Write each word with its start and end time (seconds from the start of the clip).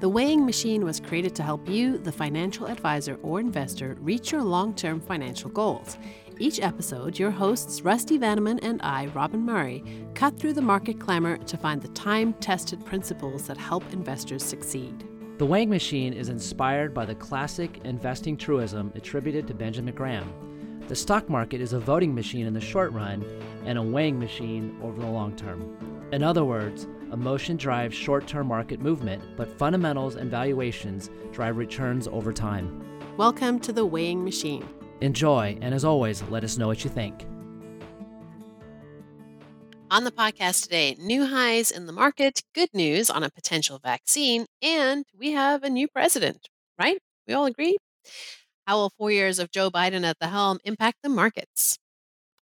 The 0.00 0.08
weighing 0.08 0.44
machine 0.44 0.84
was 0.84 0.98
created 0.98 1.36
to 1.36 1.44
help 1.44 1.68
you, 1.68 1.98
the 1.98 2.10
financial 2.10 2.66
advisor 2.66 3.16
or 3.22 3.38
investor, 3.38 3.96
reach 4.00 4.32
your 4.32 4.42
long 4.42 4.74
term 4.74 5.00
financial 5.00 5.48
goals. 5.50 5.96
Each 6.38 6.60
episode, 6.60 7.16
your 7.16 7.30
hosts, 7.30 7.82
Rusty 7.82 8.18
Vanneman 8.18 8.58
and 8.62 8.82
I, 8.82 9.06
Robin 9.06 9.40
Murray, 9.40 9.84
cut 10.14 10.36
through 10.36 10.54
the 10.54 10.60
market 10.60 10.98
clamor 10.98 11.36
to 11.36 11.56
find 11.56 11.80
the 11.80 11.88
time 11.88 12.32
tested 12.34 12.84
principles 12.84 13.46
that 13.46 13.56
help 13.56 13.84
investors 13.92 14.44
succeed. 14.44 15.08
The 15.38 15.46
weighing 15.46 15.70
machine 15.70 16.12
is 16.12 16.28
inspired 16.28 16.92
by 16.92 17.06
the 17.06 17.14
classic 17.14 17.80
investing 17.84 18.36
truism 18.36 18.92
attributed 18.96 19.46
to 19.46 19.54
Benjamin 19.54 19.94
Graham. 19.94 20.32
The 20.88 20.96
stock 20.96 21.30
market 21.30 21.60
is 21.60 21.72
a 21.72 21.80
voting 21.80 22.14
machine 22.14 22.46
in 22.46 22.52
the 22.52 22.60
short 22.60 22.92
run 22.92 23.24
and 23.64 23.78
a 23.78 23.82
weighing 23.82 24.18
machine 24.18 24.76
over 24.82 25.00
the 25.00 25.06
long 25.06 25.36
term. 25.36 25.76
In 26.12 26.22
other 26.22 26.44
words, 26.44 26.86
emotion 27.14 27.56
drives 27.56 27.94
short 27.94 28.26
term 28.26 28.48
market 28.48 28.80
movement, 28.80 29.22
but 29.36 29.48
fundamentals 29.48 30.16
and 30.16 30.30
valuations 30.30 31.08
drive 31.32 31.56
returns 31.56 32.08
over 32.08 32.32
time. 32.32 32.84
Welcome 33.16 33.60
to 33.60 33.72
the 33.72 33.86
weighing 33.86 34.22
machine. 34.24 34.68
Enjoy, 35.00 35.56
and 35.62 35.72
as 35.72 35.84
always, 35.84 36.22
let 36.24 36.44
us 36.44 36.58
know 36.58 36.66
what 36.66 36.84
you 36.84 36.90
think. 36.90 37.24
On 39.90 40.02
the 40.02 40.10
podcast 40.10 40.64
today, 40.64 40.96
new 40.98 41.24
highs 41.26 41.70
in 41.70 41.86
the 41.86 41.92
market, 41.92 42.42
good 42.52 42.70
news 42.74 43.08
on 43.08 43.22
a 43.22 43.30
potential 43.30 43.78
vaccine, 43.78 44.46
and 44.60 45.04
we 45.16 45.30
have 45.30 45.62
a 45.62 45.70
new 45.70 45.86
president, 45.86 46.48
right? 46.78 46.98
We 47.28 47.34
all 47.34 47.46
agree? 47.46 47.76
How 48.66 48.76
will 48.76 48.90
four 48.98 49.12
years 49.12 49.38
of 49.38 49.52
Joe 49.52 49.70
Biden 49.70 50.04
at 50.04 50.18
the 50.18 50.28
helm 50.28 50.58
impact 50.64 50.98
the 51.02 51.08
markets? 51.08 51.78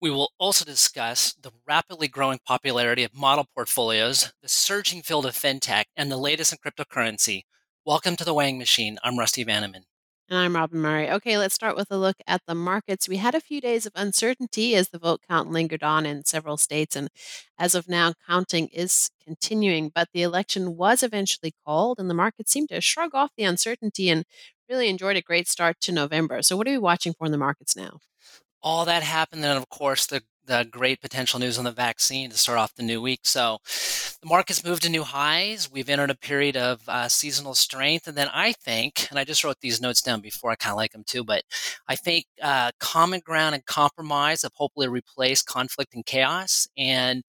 We 0.02 0.10
will 0.10 0.32
also 0.38 0.64
discuss 0.64 1.34
the 1.34 1.50
rapidly 1.66 2.08
growing 2.08 2.38
popularity 2.46 3.04
of 3.04 3.14
model 3.14 3.46
portfolios, 3.54 4.32
the 4.40 4.48
surging 4.48 5.02
field 5.02 5.26
of 5.26 5.34
fintech, 5.34 5.84
and 5.94 6.10
the 6.10 6.16
latest 6.16 6.54
in 6.54 6.58
cryptocurrency. 6.58 7.42
Welcome 7.84 8.16
to 8.16 8.24
the 8.24 8.32
Weighing 8.32 8.56
Machine. 8.56 8.96
I'm 9.04 9.18
Rusty 9.18 9.44
Vanneman. 9.44 9.82
And 10.30 10.38
I'm 10.38 10.56
Robin 10.56 10.80
Murray. 10.80 11.10
Okay, 11.10 11.36
let's 11.36 11.54
start 11.54 11.76
with 11.76 11.90
a 11.90 11.98
look 11.98 12.16
at 12.26 12.40
the 12.46 12.54
markets. 12.54 13.10
We 13.10 13.18
had 13.18 13.34
a 13.34 13.42
few 13.42 13.60
days 13.60 13.84
of 13.84 13.92
uncertainty 13.94 14.74
as 14.74 14.88
the 14.88 14.98
vote 14.98 15.20
count 15.28 15.50
lingered 15.50 15.82
on 15.82 16.06
in 16.06 16.24
several 16.24 16.56
states. 16.56 16.96
And 16.96 17.10
as 17.58 17.74
of 17.74 17.86
now, 17.86 18.14
counting 18.26 18.68
is 18.68 19.10
continuing. 19.22 19.90
But 19.94 20.08
the 20.14 20.22
election 20.22 20.78
was 20.78 21.02
eventually 21.02 21.52
called, 21.66 21.98
and 21.98 22.08
the 22.08 22.14
market 22.14 22.48
seemed 22.48 22.70
to 22.70 22.80
shrug 22.80 23.14
off 23.14 23.32
the 23.36 23.44
uncertainty 23.44 24.08
and 24.08 24.24
really 24.66 24.88
enjoyed 24.88 25.18
a 25.18 25.22
great 25.22 25.46
start 25.46 25.78
to 25.82 25.92
November. 25.92 26.40
So, 26.40 26.56
what 26.56 26.66
are 26.66 26.70
we 26.70 26.78
watching 26.78 27.12
for 27.12 27.26
in 27.26 27.32
the 27.32 27.36
markets 27.36 27.76
now? 27.76 27.98
All 28.62 28.84
that 28.84 29.02
happened, 29.02 29.44
and 29.44 29.56
of 29.58 29.68
course, 29.68 30.06
the 30.06 30.22
the 30.46 30.66
great 30.68 31.00
potential 31.00 31.38
news 31.38 31.58
on 31.58 31.64
the 31.64 31.70
vaccine 31.70 32.28
to 32.28 32.36
start 32.36 32.58
off 32.58 32.74
the 32.74 32.82
new 32.82 33.00
week. 33.00 33.20
So 33.22 33.58
the 34.20 34.26
market's 34.26 34.64
moved 34.64 34.82
to 34.82 34.90
new 34.90 35.04
highs. 35.04 35.70
We've 35.70 35.88
entered 35.88 36.10
a 36.10 36.16
period 36.16 36.56
of 36.56 36.80
uh, 36.88 37.08
seasonal 37.08 37.54
strength. 37.54 38.08
And 38.08 38.16
then 38.16 38.28
I 38.34 38.52
think, 38.52 39.06
and 39.10 39.18
I 39.18 39.22
just 39.24 39.44
wrote 39.44 39.60
these 39.60 39.80
notes 39.80 40.02
down 40.02 40.20
before, 40.20 40.50
I 40.50 40.56
kind 40.56 40.72
of 40.72 40.76
like 40.76 40.90
them 40.90 41.04
too, 41.06 41.22
but 41.22 41.44
I 41.86 41.94
think 41.94 42.24
uh, 42.42 42.72
common 42.80 43.20
ground 43.20 43.54
and 43.54 43.64
compromise 43.64 44.42
have 44.42 44.52
hopefully 44.54 44.88
replaced 44.88 45.46
conflict 45.46 45.94
and 45.94 46.04
chaos. 46.04 46.66
And 46.76 47.22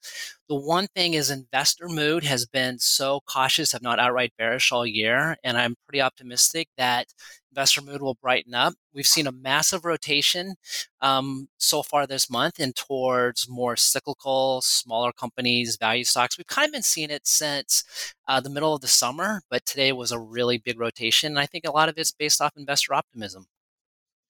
the 0.51 0.55
one 0.57 0.87
thing 0.93 1.13
is 1.13 1.31
investor 1.31 1.87
mood 1.87 2.25
has 2.25 2.45
been 2.45 2.77
so 2.77 3.21
cautious, 3.25 3.73
if 3.73 3.81
not 3.81 3.99
outright 3.99 4.33
bearish 4.37 4.69
all 4.69 4.85
year. 4.85 5.37
And 5.45 5.57
I'm 5.57 5.75
pretty 5.87 6.01
optimistic 6.01 6.67
that 6.75 7.07
investor 7.51 7.81
mood 7.81 8.01
will 8.01 8.17
brighten 8.21 8.53
up. 8.53 8.73
We've 8.93 9.07
seen 9.07 9.27
a 9.27 9.31
massive 9.31 9.85
rotation 9.85 10.55
um, 10.99 11.47
so 11.57 11.81
far 11.81 12.05
this 12.05 12.29
month 12.29 12.59
in 12.59 12.73
towards 12.73 13.47
more 13.47 13.77
cyclical, 13.77 14.59
smaller 14.59 15.13
companies, 15.13 15.77
value 15.79 16.03
stocks. 16.03 16.37
We've 16.37 16.45
kind 16.47 16.65
of 16.65 16.73
been 16.73 16.83
seeing 16.83 17.11
it 17.11 17.25
since 17.25 17.85
uh, 18.27 18.41
the 18.41 18.49
middle 18.49 18.75
of 18.75 18.81
the 18.81 18.89
summer, 18.89 19.43
but 19.49 19.65
today 19.65 19.93
was 19.93 20.11
a 20.11 20.19
really 20.19 20.57
big 20.57 20.77
rotation. 20.77 21.31
And 21.31 21.39
I 21.39 21.45
think 21.45 21.63
a 21.65 21.71
lot 21.71 21.87
of 21.87 21.97
it's 21.97 22.11
based 22.11 22.41
off 22.41 22.57
investor 22.57 22.93
optimism. 22.93 23.45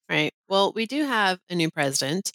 Right. 0.07 0.33
Well, 0.47 0.71
we 0.75 0.85
do 0.85 1.05
have 1.05 1.39
a 1.49 1.55
new 1.55 1.71
president. 1.71 2.31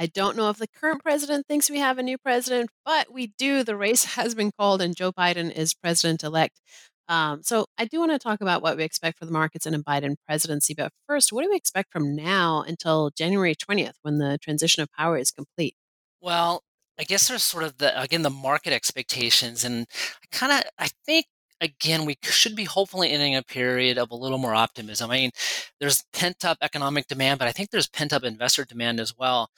I 0.00 0.06
don't 0.06 0.34
know 0.34 0.48
if 0.48 0.56
the 0.56 0.66
current 0.66 1.02
president 1.02 1.46
thinks 1.46 1.68
we 1.68 1.78
have 1.78 1.98
a 1.98 2.02
new 2.02 2.16
president, 2.16 2.70
but 2.86 3.12
we 3.12 3.34
do. 3.36 3.62
The 3.62 3.76
race 3.76 4.04
has 4.16 4.34
been 4.34 4.50
called, 4.58 4.80
and 4.80 4.96
Joe 4.96 5.12
Biden 5.12 5.52
is 5.52 5.74
president 5.74 6.24
elect. 6.24 6.58
Um, 7.06 7.42
so 7.42 7.66
I 7.76 7.84
do 7.84 7.98
want 7.98 8.12
to 8.12 8.18
talk 8.18 8.40
about 8.40 8.62
what 8.62 8.78
we 8.78 8.84
expect 8.84 9.18
for 9.18 9.26
the 9.26 9.32
markets 9.32 9.66
in 9.66 9.74
a 9.74 9.78
Biden 9.78 10.14
presidency. 10.26 10.72
But 10.74 10.92
first, 11.06 11.32
what 11.32 11.42
do 11.42 11.50
we 11.50 11.56
expect 11.56 11.92
from 11.92 12.16
now 12.16 12.64
until 12.66 13.10
January 13.14 13.54
20th 13.54 13.94
when 14.00 14.16
the 14.16 14.38
transition 14.40 14.82
of 14.82 14.88
power 14.96 15.18
is 15.18 15.30
complete? 15.30 15.74
Well, 16.22 16.62
I 16.98 17.04
guess 17.04 17.28
there's 17.28 17.44
sort 17.44 17.64
of 17.64 17.76
the 17.76 18.00
again 18.00 18.22
the 18.22 18.30
market 18.30 18.72
expectations, 18.72 19.64
and 19.64 19.86
I 20.22 20.36
kind 20.36 20.52
of 20.52 20.70
I 20.78 20.88
think 21.04 21.26
again 21.60 22.04
we 22.04 22.16
should 22.22 22.56
be 22.56 22.64
hopefully 22.64 23.10
ending 23.10 23.36
a 23.36 23.42
period 23.42 23.98
of 23.98 24.10
a 24.10 24.16
little 24.16 24.38
more 24.38 24.54
optimism. 24.54 25.10
I 25.10 25.16
mean, 25.16 25.30
there's 25.78 26.04
pent 26.12 26.44
up 26.44 26.58
economic 26.62 27.06
demand, 27.06 27.38
but 27.38 27.48
I 27.48 27.52
think 27.52 27.70
there's 27.70 27.88
pent 27.88 28.12
up 28.12 28.24
investor 28.24 28.64
demand 28.64 29.00
as 29.00 29.16
well. 29.16 29.50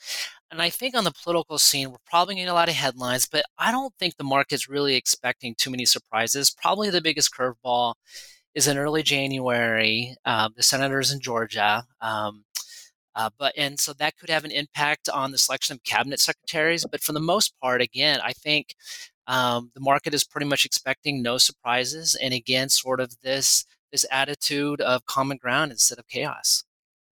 And 0.51 0.61
I 0.61 0.69
think 0.69 0.95
on 0.95 1.03
the 1.03 1.11
political 1.11 1.57
scene, 1.57 1.89
we're 1.91 1.97
probably 2.05 2.35
getting 2.35 2.49
a 2.49 2.53
lot 2.53 2.69
of 2.69 2.75
headlines, 2.75 3.27
but 3.27 3.43
I 3.57 3.71
don't 3.71 3.93
think 3.97 4.17
the 4.17 4.23
market's 4.23 4.69
really 4.69 4.95
expecting 4.95 5.55
too 5.55 5.71
many 5.71 5.85
surprises. 5.85 6.51
Probably 6.51 6.89
the 6.89 7.01
biggest 7.01 7.33
curveball 7.33 7.95
is 8.53 8.67
in 8.67 8.77
early 8.77 9.01
January, 9.01 10.15
uh, 10.25 10.49
the 10.55 10.63
senators 10.63 11.11
in 11.11 11.19
Georgia. 11.19 11.85
Um, 12.01 12.43
uh, 13.15 13.29
but 13.37 13.53
and 13.57 13.79
so 13.79 13.93
that 13.93 14.17
could 14.17 14.29
have 14.29 14.43
an 14.43 14.51
impact 14.51 15.07
on 15.07 15.31
the 15.31 15.37
selection 15.37 15.75
of 15.75 15.83
cabinet 15.83 16.19
secretaries. 16.19 16.85
But 16.89 17.01
for 17.01 17.13
the 17.13 17.19
most 17.19 17.53
part, 17.61 17.81
again, 17.81 18.19
I 18.23 18.33
think 18.33 18.75
um, 19.27 19.71
the 19.73 19.81
market 19.81 20.13
is 20.13 20.23
pretty 20.23 20.47
much 20.47 20.65
expecting 20.65 21.21
no 21.21 21.37
surprises, 21.37 22.15
and 22.21 22.33
again, 22.33 22.69
sort 22.69 22.99
of 22.99 23.21
this 23.21 23.65
this 23.91 24.05
attitude 24.11 24.81
of 24.81 25.05
common 25.05 25.37
ground 25.37 25.71
instead 25.71 25.99
of 25.99 26.07
chaos. 26.07 26.63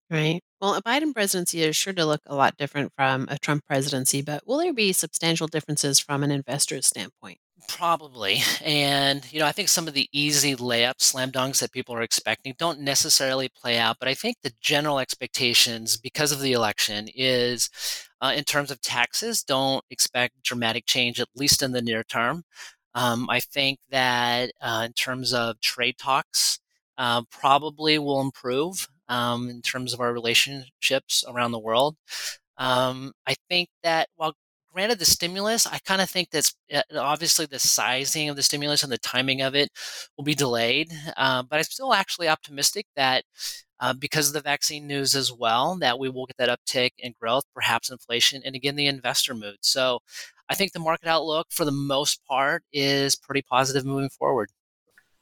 Right. 0.10 0.42
Well, 0.60 0.76
a 0.76 0.82
Biden 0.82 1.14
presidency 1.14 1.64
is 1.64 1.76
sure 1.76 1.94
to 1.94 2.06
look 2.06 2.22
a 2.26 2.36
lot 2.36 2.58
different 2.58 2.94
from 2.96 3.28
a 3.30 3.38
Trump 3.38 3.66
presidency, 3.66 4.22
but 4.22 4.46
will 4.48 4.58
there 4.58 4.74
be 4.74 4.94
substantial 4.94 5.48
differences 5.48 6.00
from 6.00 6.24
an 6.24 6.32
investor's 6.32 6.88
standpoint? 6.88 7.38
Probably. 7.68 8.42
And, 8.64 9.26
you 9.32 9.40
know, 9.40 9.46
I 9.46 9.52
think 9.52 9.70
some 9.70 9.88
of 9.88 9.94
the 9.94 10.10
easy 10.12 10.56
layup 10.56 11.02
slam 11.02 11.32
dunks 11.32 11.60
that 11.60 11.72
people 11.72 11.96
are 11.96 12.02
expecting 12.02 12.54
don't 12.58 12.82
necessarily 12.82 13.50
play 13.50 13.78
out. 13.78 13.98
But 14.00 14.08
I 14.08 14.14
think 14.14 14.38
the 14.42 14.54
general 14.62 15.00
expectations 15.00 15.98
because 15.98 16.32
of 16.32 16.42
the 16.42 16.54
election 16.54 17.08
is 17.16 17.70
uh, 18.24 18.34
in 18.36 18.46
terms 18.46 18.72
of 18.72 18.82
taxes, 18.82 19.44
don't 19.44 19.84
expect 19.92 20.44
dramatic 20.44 20.86
change, 20.88 21.20
at 21.20 21.28
least 21.36 21.62
in 21.62 21.74
the 21.74 21.82
near 21.82 22.04
term. 22.04 22.44
Um, 22.96 23.30
I 23.30 23.42
think 23.42 23.80
that 23.92 24.52
uh, 24.62 24.84
in 24.86 24.94
terms 24.94 25.34
of 25.34 25.60
trade 25.62 25.98
talks, 26.00 26.60
uh, 26.98 27.24
probably 27.32 28.00
will 28.00 28.22
improve 28.22 28.88
um, 29.10 29.50
in 29.50 29.62
terms 29.62 29.94
of 29.94 30.00
our 30.00 30.14
relationships 30.14 31.26
around 31.28 31.52
the 31.52 31.60
world. 31.60 31.98
Um, 32.58 33.14
I 33.28 33.36
think 33.50 33.70
that 33.84 34.10
while 34.16 34.36
granted 34.74 35.00
the 35.00 35.06
stimulus, 35.06 35.68
I 35.68 35.80
kind 35.80 36.02
of 36.02 36.10
think 36.10 36.30
that's 36.32 36.56
uh, 36.74 36.82
obviously 36.98 37.46
the 37.46 37.60
sizing 37.60 38.30
of 38.30 38.36
the 38.36 38.44
stimulus 38.44 38.84
and 38.84 38.92
the 38.92 38.98
timing 38.98 39.42
of 39.42 39.56
it 39.56 39.70
will 40.18 40.24
be 40.24 40.36
delayed. 40.36 40.92
Uh, 41.16 41.44
but 41.44 41.58
I'm 41.58 41.64
still 41.64 41.94
actually 41.94 42.28
optimistic 42.28 42.88
that 42.96 43.24
uh, 43.80 43.94
because 43.94 44.28
of 44.28 44.34
the 44.34 44.42
vaccine 44.42 44.88
news 44.88 45.16
as 45.16 45.32
well, 45.32 45.78
that 45.80 46.00
we 46.00 46.10
will 46.10 46.26
get 46.26 46.38
that 46.38 46.50
uptick 46.50 46.92
in 46.98 47.14
growth, 47.20 47.44
perhaps 47.54 47.92
inflation, 47.92 48.42
and 48.46 48.56
again 48.56 48.76
the 48.76 48.88
investor 48.88 49.34
mood. 49.34 49.58
So 49.62 50.00
I 50.50 50.56
think 50.56 50.72
the 50.72 50.80
market 50.80 51.08
outlook 51.08 51.48
for 51.50 51.66
the 51.66 51.72
most 51.72 52.22
part 52.26 52.64
is 52.72 53.16
pretty 53.16 53.42
positive 53.42 53.86
moving 53.86 54.10
forward. 54.10 54.50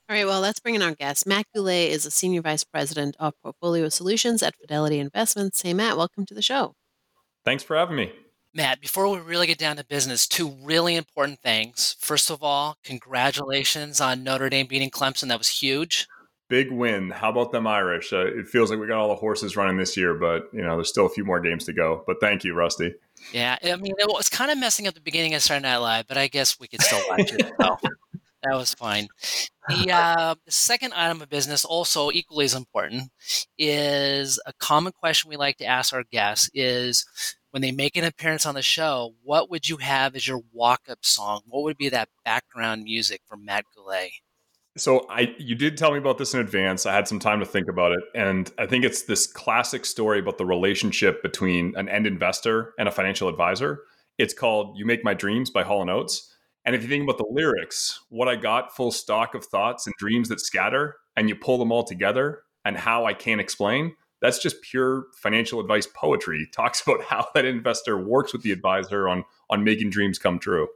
All 0.10 0.16
right, 0.16 0.26
well, 0.26 0.42
let's 0.42 0.60
bring 0.60 0.76
in 0.76 0.82
our 0.82 0.94
guest. 0.94 1.26
Matt 1.26 1.46
Goulet 1.56 1.90
is 1.90 2.06
a 2.06 2.12
Senior 2.12 2.42
Vice 2.42 2.66
President 2.66 3.16
of 3.18 3.34
Portfolio 3.42 3.88
Solutions 3.88 4.44
at 4.44 4.56
Fidelity 4.58 5.00
Investments. 5.00 5.62
Hey, 5.62 5.74
Matt, 5.74 5.96
welcome 5.96 6.26
to 6.26 6.34
the 6.34 6.42
show. 6.42 6.76
Thanks 7.46 7.64
for 7.64 7.78
having 7.78 7.96
me. 7.96 8.12
Matt, 8.54 8.82
before 8.82 9.08
we 9.08 9.20
really 9.20 9.48
get 9.48 9.58
down 9.58 9.78
to 9.78 9.86
business, 9.86 10.28
two 10.28 10.54
really 10.62 10.96
important 10.96 11.40
things. 11.40 11.96
First 12.00 12.30
of 12.30 12.44
all, 12.44 12.78
congratulations 12.84 14.02
on 14.02 14.24
Notre 14.24 14.50
Dame 14.50 14.68
beating 14.68 14.90
Clemson. 14.90 15.30
That 15.30 15.38
was 15.38 15.48
huge. 15.48 16.08
Big 16.50 16.70
win. 16.70 17.12
How 17.12 17.30
about 17.30 17.54
them 17.54 17.66
Irish? 17.66 18.12
Uh, 18.12 18.26
it 18.26 18.46
feels 18.46 18.70
like 18.70 18.78
we 18.78 18.88
got 18.88 19.00
all 19.00 19.08
the 19.08 19.16
horses 19.16 19.56
running 19.56 19.78
this 19.78 19.96
year, 19.96 20.14
but 20.16 20.50
you 20.52 20.62
know, 20.62 20.76
there's 20.76 20.90
still 20.90 21.06
a 21.06 21.10
few 21.10 21.24
more 21.24 21.40
games 21.40 21.64
to 21.66 21.74
go. 21.74 22.04
But 22.06 22.18
thank 22.20 22.44
you, 22.44 22.54
Rusty. 22.54 22.94
Yeah, 23.32 23.58
I 23.64 23.78
mean, 23.78 23.94
it 23.98 24.08
was 24.08 24.28
kind 24.28 24.52
of 24.52 24.58
messing 24.58 24.86
up 24.86 24.96
the 24.96 25.00
beginning 25.00 25.34
of 25.34 25.42
Saturday 25.42 25.70
Night 25.70 25.78
Live, 25.78 26.08
but 26.08 26.18
I 26.18 26.28
guess 26.28 26.60
we 26.60 26.68
could 26.68 26.82
still 26.82 27.00
watch 27.10 27.32
it. 27.32 27.54
So. 27.62 27.78
That 28.44 28.56
was 28.56 28.74
fine. 28.74 29.08
The, 29.68 29.92
uh, 29.94 30.36
the 30.46 30.52
second 30.52 30.94
item 30.94 31.22
of 31.22 31.30
business, 31.30 31.66
also 31.66 32.12
equally 32.12 32.46
as 32.46 32.54
important, 32.54 33.12
is 33.58 34.40
a 34.46 34.54
common 34.54 34.94
question 34.94 35.30
we 35.30 35.38
like 35.38 35.58
to 35.58 35.66
ask 35.66 35.94
our 35.94 36.04
guests: 36.12 36.50
is 36.54 37.06
when 37.52 37.62
they 37.62 37.72
make 37.72 37.98
an 37.98 38.04
appearance 38.04 38.46
on 38.46 38.56
the 38.56 38.62
show, 38.62 39.14
what 39.24 39.50
would 39.50 39.70
you 39.70 39.78
have 39.78 40.16
as 40.16 40.28
your 40.28 40.42
walk-up 40.52 41.00
song? 41.04 41.42
What 41.48 41.64
would 41.64 41.78
be 41.78 41.90
that 41.90 42.10
background 42.26 42.84
music 42.84 43.22
for 43.28 43.38
Matt 43.38 43.66
Goulet? 43.76 44.12
So 44.78 45.06
I 45.10 45.36
you 45.38 45.56
did 45.56 45.78
tell 45.78 45.92
me 45.92 45.98
about 45.98 46.18
this 46.18 46.34
in 46.34 46.40
advance. 46.40 46.86
I 46.86 46.94
had 46.94 47.08
some 47.08 47.20
time 47.20 47.42
to 47.42 47.46
think 47.46 47.68
about 47.68 47.92
it 47.92 48.00
and 48.16 48.50
I 48.58 48.66
think 48.66 48.86
it's 48.86 49.04
this 49.04 49.28
classic 49.28 49.86
story 49.86 50.20
about 50.20 50.38
the 50.38 50.46
relationship 50.46 51.22
between 51.22 51.76
an 51.76 51.90
end 51.90 52.08
investor 52.08 52.74
and 52.80 52.88
a 52.88 52.92
financial 52.92 53.28
advisor. 53.28 53.82
It's 54.18 54.34
called 54.34 54.78
You 54.78 54.86
Make 54.86 55.04
My 55.04 55.14
Dreams 55.14 55.50
by 55.50 55.64
Hall 55.64 55.88
& 55.90 55.90
Oates. 55.90 56.31
And 56.66 56.76
if 56.76 56.84
you 56.84 56.90
think 56.90 57.04
about 57.04 57.18
the 57.18 57.26
lyrics, 57.30 58.02
what 58.10 58.28
I 58.28 58.36
got, 58.36 58.76
full 58.76 58.92
stock 58.92 59.34
of 59.34 59.46
thoughts 59.46 59.88
and 59.88 59.96
dreams 59.98 60.30
that 60.30 60.40
scatter, 60.40 60.98
and 61.16 61.28
you 61.28 61.36
pull 61.36 61.58
them 61.58 61.72
all 61.72 61.84
together, 61.84 62.44
and 62.64 62.78
how 62.78 63.06
I 63.06 63.14
can't 63.14 63.42
explain, 63.42 63.96
that's 64.22 64.38
just 64.38 64.62
pure 64.62 65.06
financial 65.16 65.60
advice 65.60 65.88
poetry. 65.88 66.48
Talks 66.54 66.82
about 66.82 67.04
how 67.04 67.28
that 67.34 67.46
investor 67.46 67.98
works 67.98 68.34
with 68.34 68.44
the 68.44 68.52
advisor 68.52 69.10
on 69.10 69.26
on 69.50 69.64
making 69.64 69.90
dreams 69.90 70.20
come 70.20 70.40
true. 70.40 70.68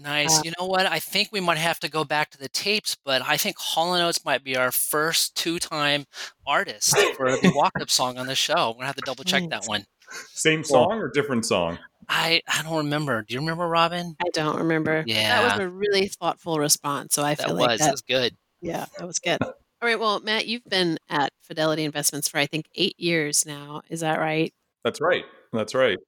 Nice. 0.00 0.38
Um, 0.38 0.42
you 0.44 0.52
know 0.58 0.66
what? 0.66 0.86
I 0.86 0.98
think 0.98 1.28
we 1.32 1.40
might 1.40 1.58
have 1.58 1.80
to 1.80 1.90
go 1.90 2.04
back 2.04 2.30
to 2.30 2.38
the 2.38 2.48
tapes, 2.48 2.96
but 3.04 3.22
I 3.22 3.36
think 3.36 3.56
Hall 3.58 3.94
& 3.94 4.00
Oates 4.00 4.24
might 4.24 4.44
be 4.44 4.56
our 4.56 4.70
first 4.72 5.34
two-time 5.36 6.06
artist 6.46 6.96
for 7.16 7.30
the 7.30 7.52
walk-up 7.54 7.90
song 7.90 8.18
on 8.18 8.26
the 8.26 8.34
show. 8.34 8.70
We're 8.70 8.74
gonna 8.74 8.86
have 8.86 8.96
to 8.96 9.02
double 9.04 9.24
check 9.24 9.48
that 9.50 9.64
one. 9.66 9.84
Same 10.32 10.64
song 10.64 10.92
or 10.92 11.08
different 11.08 11.46
song? 11.46 11.78
I 12.08 12.42
I 12.46 12.62
don't 12.62 12.76
remember. 12.76 13.22
Do 13.22 13.34
you 13.34 13.40
remember 13.40 13.66
Robin? 13.66 14.16
I 14.20 14.28
don't 14.32 14.58
remember. 14.58 15.04
Yeah, 15.06 15.42
that 15.42 15.58
was 15.58 15.66
a 15.66 15.68
really 15.68 16.08
thoughtful 16.08 16.58
response. 16.58 17.14
So 17.14 17.22
I 17.22 17.34
that 17.34 17.46
feel 17.46 17.56
was 17.56 17.66
like 17.66 17.78
that 17.78 17.84
that. 17.86 17.92
was 17.92 18.02
good. 18.02 18.36
Yeah, 18.60 18.86
that 18.98 19.06
was 19.06 19.18
good. 19.18 19.38
All 19.42 19.54
right. 19.82 19.98
Well, 19.98 20.20
Matt, 20.20 20.46
you've 20.46 20.64
been 20.64 20.98
at 21.08 21.32
Fidelity 21.42 21.84
Investments 21.84 22.28
for 22.28 22.38
I 22.38 22.46
think 22.46 22.66
eight 22.74 22.98
years 22.98 23.46
now. 23.46 23.82
Is 23.88 24.00
that 24.00 24.18
right? 24.18 24.52
That's 24.84 25.00
right. 25.00 25.24
That's 25.52 25.74
right. 25.74 25.98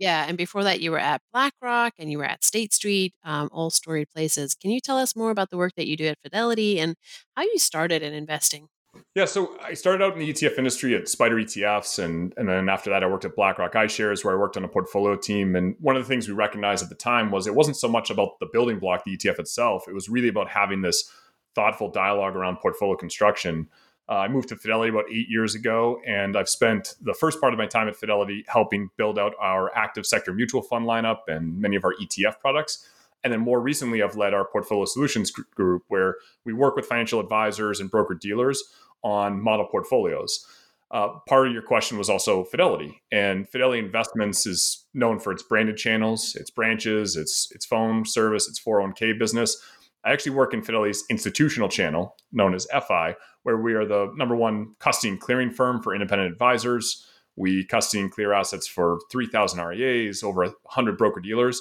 Yeah, 0.00 0.24
and 0.26 0.38
before 0.38 0.64
that, 0.64 0.80
you 0.80 0.90
were 0.92 0.98
at 0.98 1.20
BlackRock 1.30 1.92
and 1.98 2.10
you 2.10 2.16
were 2.16 2.24
at 2.24 2.42
State 2.42 2.72
Street, 2.72 3.12
um, 3.22 3.50
all 3.52 3.68
storied 3.68 4.08
places. 4.08 4.54
Can 4.54 4.70
you 4.70 4.80
tell 4.80 4.96
us 4.96 5.14
more 5.14 5.30
about 5.30 5.50
the 5.50 5.58
work 5.58 5.74
that 5.76 5.86
you 5.86 5.96
do 5.96 6.06
at 6.06 6.18
Fidelity 6.22 6.80
and 6.80 6.96
how 7.36 7.42
you 7.42 7.58
started 7.58 8.02
in 8.02 8.14
investing? 8.14 8.68
Yeah, 9.14 9.26
so 9.26 9.56
I 9.62 9.74
started 9.74 10.02
out 10.02 10.14
in 10.14 10.18
the 10.18 10.32
ETF 10.32 10.56
industry 10.56 10.94
at 10.94 11.02
SPDR 11.02 11.44
ETFs, 11.44 12.02
and 12.02 12.32
and 12.38 12.48
then 12.48 12.70
after 12.70 12.88
that, 12.90 13.04
I 13.04 13.06
worked 13.06 13.26
at 13.26 13.36
BlackRock 13.36 13.74
iShares, 13.74 14.24
where 14.24 14.34
I 14.34 14.38
worked 14.38 14.56
on 14.56 14.64
a 14.64 14.68
portfolio 14.68 15.16
team. 15.16 15.54
And 15.54 15.76
one 15.80 15.96
of 15.96 16.02
the 16.02 16.08
things 16.08 16.26
we 16.26 16.34
recognized 16.34 16.82
at 16.82 16.88
the 16.88 16.94
time 16.94 17.30
was 17.30 17.46
it 17.46 17.54
wasn't 17.54 17.76
so 17.76 17.86
much 17.86 18.08
about 18.10 18.40
the 18.40 18.48
building 18.50 18.78
block, 18.78 19.04
the 19.04 19.16
ETF 19.16 19.38
itself. 19.38 19.86
It 19.86 19.94
was 19.94 20.08
really 20.08 20.28
about 20.28 20.48
having 20.48 20.80
this 20.80 21.08
thoughtful 21.54 21.90
dialogue 21.90 22.36
around 22.36 22.56
portfolio 22.56 22.96
construction. 22.96 23.68
Uh, 24.10 24.14
I 24.14 24.28
moved 24.28 24.48
to 24.48 24.56
Fidelity 24.56 24.90
about 24.90 25.04
eight 25.08 25.28
years 25.28 25.54
ago, 25.54 26.00
and 26.04 26.36
I've 26.36 26.48
spent 26.48 26.96
the 27.00 27.14
first 27.14 27.40
part 27.40 27.52
of 27.52 27.58
my 27.58 27.66
time 27.66 27.86
at 27.86 27.94
Fidelity 27.94 28.44
helping 28.48 28.90
build 28.96 29.20
out 29.20 29.34
our 29.40 29.72
active 29.76 30.04
sector 30.04 30.34
mutual 30.34 30.62
fund 30.62 30.84
lineup 30.84 31.20
and 31.28 31.60
many 31.60 31.76
of 31.76 31.84
our 31.84 31.94
ETF 31.94 32.40
products. 32.40 32.88
And 33.22 33.32
then 33.32 33.38
more 33.40 33.60
recently, 33.60 34.02
I've 34.02 34.16
led 34.16 34.34
our 34.34 34.44
portfolio 34.44 34.84
solutions 34.86 35.30
group 35.30 35.84
where 35.86 36.16
we 36.44 36.52
work 36.52 36.74
with 36.74 36.86
financial 36.86 37.20
advisors 37.20 37.78
and 37.78 37.88
broker 37.88 38.14
dealers 38.14 38.64
on 39.04 39.40
model 39.40 39.66
portfolios. 39.66 40.44
Uh, 40.90 41.20
part 41.28 41.46
of 41.46 41.52
your 41.52 41.62
question 41.62 41.96
was 41.96 42.10
also 42.10 42.42
Fidelity, 42.42 43.00
and 43.12 43.48
Fidelity 43.48 43.78
Investments 43.78 44.44
is 44.44 44.86
known 44.92 45.20
for 45.20 45.30
its 45.30 45.44
branded 45.44 45.76
channels, 45.76 46.34
its 46.34 46.50
branches, 46.50 47.16
its 47.16 47.52
its 47.54 47.64
phone 47.64 48.04
service, 48.04 48.48
its 48.48 48.58
401k 48.60 49.16
business. 49.16 49.56
I 50.02 50.12
actually 50.12 50.32
work 50.32 50.52
in 50.52 50.62
Fidelity's 50.62 51.04
institutional 51.08 51.68
channel, 51.68 52.16
known 52.32 52.54
as 52.54 52.66
FI, 52.88 53.14
where 53.42 53.56
we 53.56 53.74
are 53.74 53.84
the 53.84 54.12
number 54.16 54.36
one 54.36 54.74
custody 54.78 55.10
and 55.10 55.20
clearing 55.20 55.50
firm 55.50 55.82
for 55.82 55.94
independent 55.94 56.32
advisors. 56.32 57.06
We 57.36 57.64
custody 57.64 58.02
and 58.02 58.10
clear 58.10 58.32
assets 58.32 58.66
for 58.66 58.98
3,000 59.10 59.60
RIAs, 59.60 60.22
over 60.22 60.44
100 60.44 60.98
broker 60.98 61.20
dealers. 61.20 61.60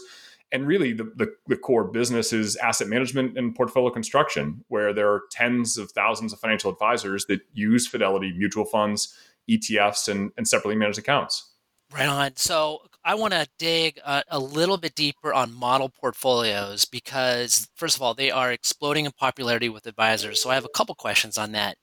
And 0.51 0.65
really, 0.65 0.93
the, 0.93 1.03
the, 1.15 1.33
the, 1.47 1.55
core 1.55 1.83
business 1.83 2.33
is 2.33 2.55
asset 2.55 2.87
management 2.87 3.37
and 3.37 3.55
portfolio 3.55 3.91
construction, 3.91 4.65
where 4.67 4.93
there 4.93 5.11
are 5.11 5.21
tens 5.29 5.77
of 5.77 5.91
thousands 5.91 6.33
of 6.33 6.39
financial 6.39 6.71
advisors 6.71 7.25
that 7.25 7.41
use 7.53 7.87
Fidelity 7.87 8.33
mutual 8.35 8.65
funds, 8.65 9.13
ETFs, 9.47 10.09
and, 10.09 10.31
and 10.37 10.47
separately 10.47 10.75
managed 10.75 10.97
accounts. 10.97 11.48
Right 11.93 12.07
on. 12.07 12.35
So 12.35 12.81
I 13.03 13.15
want 13.15 13.33
to 13.33 13.47
dig 13.57 13.99
a, 14.05 14.23
a, 14.29 14.39
little 14.39 14.77
bit 14.77 14.93
deeper 14.93 15.33
on 15.33 15.51
model 15.53 15.89
portfolios 15.89 16.85
because, 16.85 17.67
first 17.75 17.95
of 17.95 18.01
all, 18.03 18.13
they 18.13 18.29
are 18.29 18.51
exploding 18.51 19.05
in 19.05 19.11
popularity 19.11 19.69
with 19.69 19.87
advisors. 19.87 20.41
So 20.41 20.51
I 20.51 20.55
have 20.55 20.65
a 20.65 20.69
couple 20.69 20.93
questions 20.93 21.37
on 21.37 21.51
that. 21.53 21.77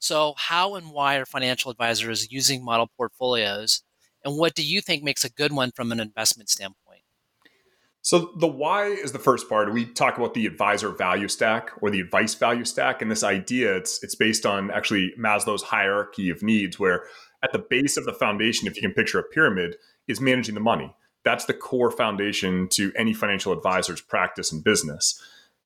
So, 0.00 0.34
how 0.36 0.74
and 0.74 0.90
why 0.90 1.16
are 1.16 1.26
financial 1.26 1.70
advisors 1.70 2.32
using 2.32 2.64
model 2.64 2.90
portfolios? 2.96 3.82
And 4.24 4.36
what 4.36 4.54
do 4.54 4.64
you 4.64 4.80
think 4.80 5.04
makes 5.04 5.24
a 5.24 5.30
good 5.30 5.52
one 5.52 5.70
from 5.70 5.92
an 5.92 6.00
investment 6.00 6.48
standpoint? 6.48 6.84
So 8.04 8.32
the 8.36 8.46
why 8.46 8.88
is 8.88 9.12
the 9.12 9.18
first 9.18 9.48
part. 9.48 9.72
We 9.72 9.86
talk 9.86 10.18
about 10.18 10.34
the 10.34 10.44
advisor 10.44 10.90
value 10.90 11.26
stack 11.26 11.70
or 11.80 11.88
the 11.88 12.00
advice 12.00 12.34
value 12.34 12.66
stack, 12.66 13.00
and 13.00 13.10
this 13.10 13.24
idea 13.24 13.74
it's 13.76 14.02
it's 14.04 14.14
based 14.14 14.44
on 14.44 14.70
actually 14.70 15.14
Maslow's 15.18 15.62
hierarchy 15.62 16.28
of 16.28 16.42
needs, 16.42 16.78
where 16.78 17.04
at 17.44 17.52
the 17.52 17.58
base 17.58 17.96
of 17.96 18.04
the 18.04 18.12
foundation, 18.12 18.66
if 18.66 18.76
you 18.76 18.82
can 18.82 18.92
picture 18.92 19.18
a 19.18 19.22
pyramid, 19.22 19.76
is 20.08 20.20
managing 20.20 20.54
the 20.54 20.60
money. 20.60 20.94
That's 21.24 21.44
the 21.44 21.54
core 21.54 21.90
foundation 21.90 22.68
to 22.70 22.92
any 22.96 23.14
financial 23.14 23.52
advisor's 23.52 24.00
practice 24.00 24.50
and 24.50 24.64
business. 24.64 25.22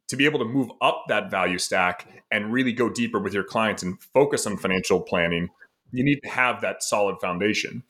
To 0.08 0.16
be 0.16 0.24
able 0.24 0.38
to 0.40 0.44
move 0.44 0.70
up 0.80 1.04
that 1.08 1.30
value 1.30 1.58
stack 1.58 2.06
and 2.30 2.52
really 2.52 2.72
go 2.72 2.88
deeper 2.90 3.18
with 3.18 3.34
your 3.34 3.44
clients 3.44 3.82
and 3.82 4.02
focus 4.14 4.46
on 4.46 4.56
financial 4.56 5.00
planning, 5.00 5.48
you 5.90 6.04
need 6.04 6.20
to 6.22 6.28
have 6.28 6.60
that 6.60 6.82
solid 6.82 7.16
foundation 7.20 7.82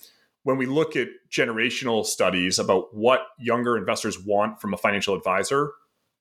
when 0.49 0.57
we 0.57 0.65
look 0.65 0.97
at 0.97 1.09
generational 1.31 2.07
studies 2.07 2.59
about 2.59 2.95
what 2.95 3.21
younger 3.39 3.77
investors 3.77 4.19
want 4.19 4.59
from 4.63 4.73
a 4.73 4.79
financial 4.79 5.15
advisor 5.15 5.73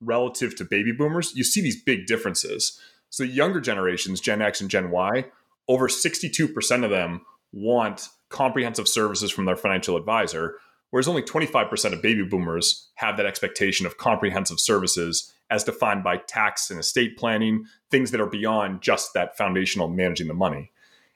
relative 0.01 0.53
to 0.57 0.65
baby 0.65 0.91
boomers, 0.91 1.33
you 1.33 1.45
see 1.45 1.61
these 1.61 1.81
big 1.81 2.07
differences. 2.07 2.77
So, 3.09 3.23
younger 3.23 3.61
generations, 3.61 4.19
Gen 4.19 4.41
X 4.41 4.59
and 4.59 4.69
Gen 4.69 4.91
Y, 4.91 5.27
over 5.69 5.87
62% 5.87 6.83
of 6.83 6.89
them 6.89 7.21
want 7.51 8.09
comprehensive 8.29 8.87
services 8.87 9.31
from 9.31 9.45
their 9.45 9.55
financial 9.55 9.95
advisor, 9.97 10.55
whereas 10.89 11.07
only 11.07 11.21
25% 11.21 11.93
of 11.93 12.01
baby 12.01 12.23
boomers 12.23 12.89
have 12.95 13.17
that 13.17 13.25
expectation 13.25 13.85
of 13.85 13.97
comprehensive 13.97 14.59
services 14.59 15.33
as 15.49 15.63
defined 15.63 16.03
by 16.03 16.17
tax 16.17 16.69
and 16.69 16.79
estate 16.79 17.17
planning, 17.17 17.65
things 17.89 18.11
that 18.11 18.21
are 18.21 18.27
beyond 18.27 18.81
just 18.81 19.13
that 19.13 19.37
foundational 19.37 19.87
managing 19.87 20.27
the 20.27 20.33
money. 20.33 20.71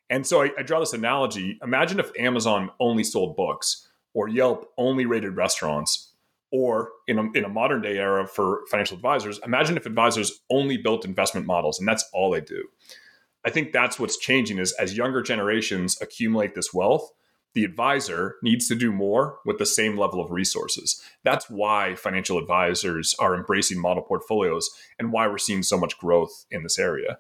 And 0.10 0.26
so 0.26 0.42
I, 0.42 0.52
I 0.58 0.64
draw 0.64 0.80
this 0.80 0.94
analogy. 0.94 1.58
Imagine 1.64 2.00
if 2.00 2.12
Amazon 2.18 2.70
only 2.80 3.04
sold 3.04 3.36
books 3.36 3.88
or 4.14 4.28
Yelp 4.28 4.72
only 4.78 5.06
rated 5.06 5.36
restaurants 5.36 6.12
or 6.52 6.90
in 7.08 7.18
a, 7.18 7.32
in 7.32 7.46
a 7.46 7.50
modern 7.50 7.82
day 7.82 7.98
era 7.98 8.28
for 8.28 8.62
financial 8.70 8.96
advisors 8.96 9.40
imagine 9.46 9.78
if 9.78 9.86
advisors 9.86 10.42
only 10.50 10.78
built 10.78 11.06
investment 11.06 11.48
models 11.48 11.80
and 11.80 11.88
that's 11.88 12.08
all 12.14 12.30
they 12.30 12.42
do 12.42 12.68
i 13.46 13.50
think 13.50 13.72
that's 13.72 14.00
what's 14.00 14.18
changing 14.18 14.58
is 14.58 14.72
as 14.74 14.98
younger 14.98 15.22
generations 15.22 15.98
accumulate 16.02 16.56
this 16.56 16.74
wealth 16.74 17.12
the 17.54 17.66
advisor 17.66 18.36
needs 18.42 18.68
to 18.70 18.76
do 18.76 18.92
more 18.92 19.40
with 19.46 19.58
the 19.58 19.66
same 19.66 19.98
level 19.98 20.24
of 20.24 20.32
resources. 20.32 21.02
That's 21.24 21.50
why 21.50 21.96
financial 21.96 22.38
advisors 22.38 23.16
are 23.20 23.36
embracing 23.36 23.80
model 23.80 24.04
portfolios 24.04 24.70
and 24.98 25.12
why 25.12 25.28
we're 25.28 25.38
seeing 25.38 25.64
so 25.64 25.78
much 25.78 25.98
growth 25.98 26.46
in 26.50 26.64
this 26.64 26.80
area. 26.80 27.20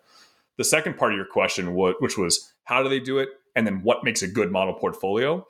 The 0.57 0.63
second 0.63 0.97
part 0.97 1.11
of 1.11 1.17
your 1.17 1.25
question 1.25 1.75
which 1.75 2.17
was 2.17 2.53
how 2.63 2.81
do 2.81 2.89
they 2.89 2.99
do 2.99 3.19
it? 3.19 3.29
And 3.55 3.67
then 3.67 3.81
what 3.83 4.03
makes 4.03 4.21
a 4.21 4.27
good 4.27 4.51
model 4.51 4.73
portfolio? 4.73 5.45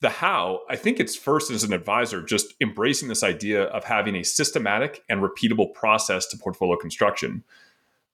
The 0.00 0.08
how 0.10 0.62
i 0.68 0.74
think 0.74 0.98
it's 0.98 1.14
first 1.14 1.52
as 1.52 1.62
an 1.62 1.72
advisor 1.72 2.22
just 2.22 2.54
embracing 2.60 3.08
this 3.08 3.22
idea 3.22 3.64
of 3.64 3.84
having 3.84 4.16
a 4.16 4.24
systematic 4.24 5.04
and 5.08 5.22
repeatable 5.22 5.72
process 5.74 6.26
to 6.26 6.36
portfolio 6.36 6.76
construction 6.76 7.44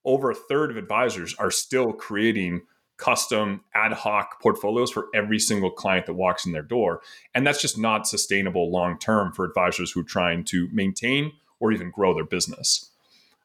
over 0.08 0.30
a 0.30 0.34
third 0.34 0.70
of 0.70 0.76
advisors 0.76 1.34
are 1.34 1.50
still 1.50 1.92
creating 1.92 2.62
custom 2.96 3.60
ad 3.74 3.92
hoc 3.92 4.40
portfolios 4.42 4.90
for 4.90 5.06
every 5.14 5.38
single 5.38 5.70
client 5.70 6.06
that 6.06 6.14
walks 6.14 6.46
in 6.46 6.52
their 6.52 6.62
door. 6.62 7.00
And 7.34 7.46
that's 7.46 7.62
just 7.62 7.78
not 7.78 8.08
sustainable 8.08 8.72
long 8.72 8.98
term 8.98 9.32
for 9.32 9.44
advisors 9.44 9.92
who 9.92 10.00
are 10.00 10.04
trying 10.04 10.44
to 10.46 10.68
maintain 10.72 11.32
or 11.60 11.70
even 11.70 11.90
grow 11.90 12.14
their 12.14 12.24
business. 12.24 12.90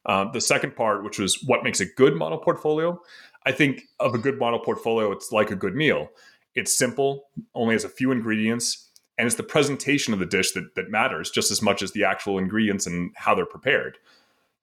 Uh, 0.05 0.29
the 0.32 0.41
second 0.41 0.75
part 0.75 1.03
which 1.03 1.20
was 1.20 1.41
what 1.46 1.63
makes 1.63 1.79
a 1.79 1.86
good 1.86 2.13
model 2.17 2.38
portfolio 2.38 3.00
i 3.46 3.53
think 3.53 3.84
of 4.01 4.13
a 4.13 4.17
good 4.17 4.38
model 4.38 4.60
portfolio 4.60 5.10
it's 5.13 5.32
like 5.32 5.50
a 5.50 5.55
good 5.55 5.75
meal. 5.75 6.10
It's 6.55 6.77
simple, 6.77 7.25
only 7.55 7.74
has 7.74 7.84
a 7.84 7.89
few 7.89 8.12
ingredients, 8.12 8.89
and 9.17 9.25
it's 9.25 9.36
the 9.36 9.43
presentation 9.43 10.13
of 10.13 10.20
the 10.20 10.25
dish 10.25 10.51
that, 10.53 10.75
that 10.75 10.89
matters 10.89 11.32
just 11.32 11.51
as 11.51 11.62
much 11.62 11.82
as 11.82 11.91
the 11.91 12.03
actual 12.03 12.38
ingredients 12.38 12.86
and 12.86 13.12
how 13.15 13.34
they're 13.34 13.46
prepared. 13.46 13.98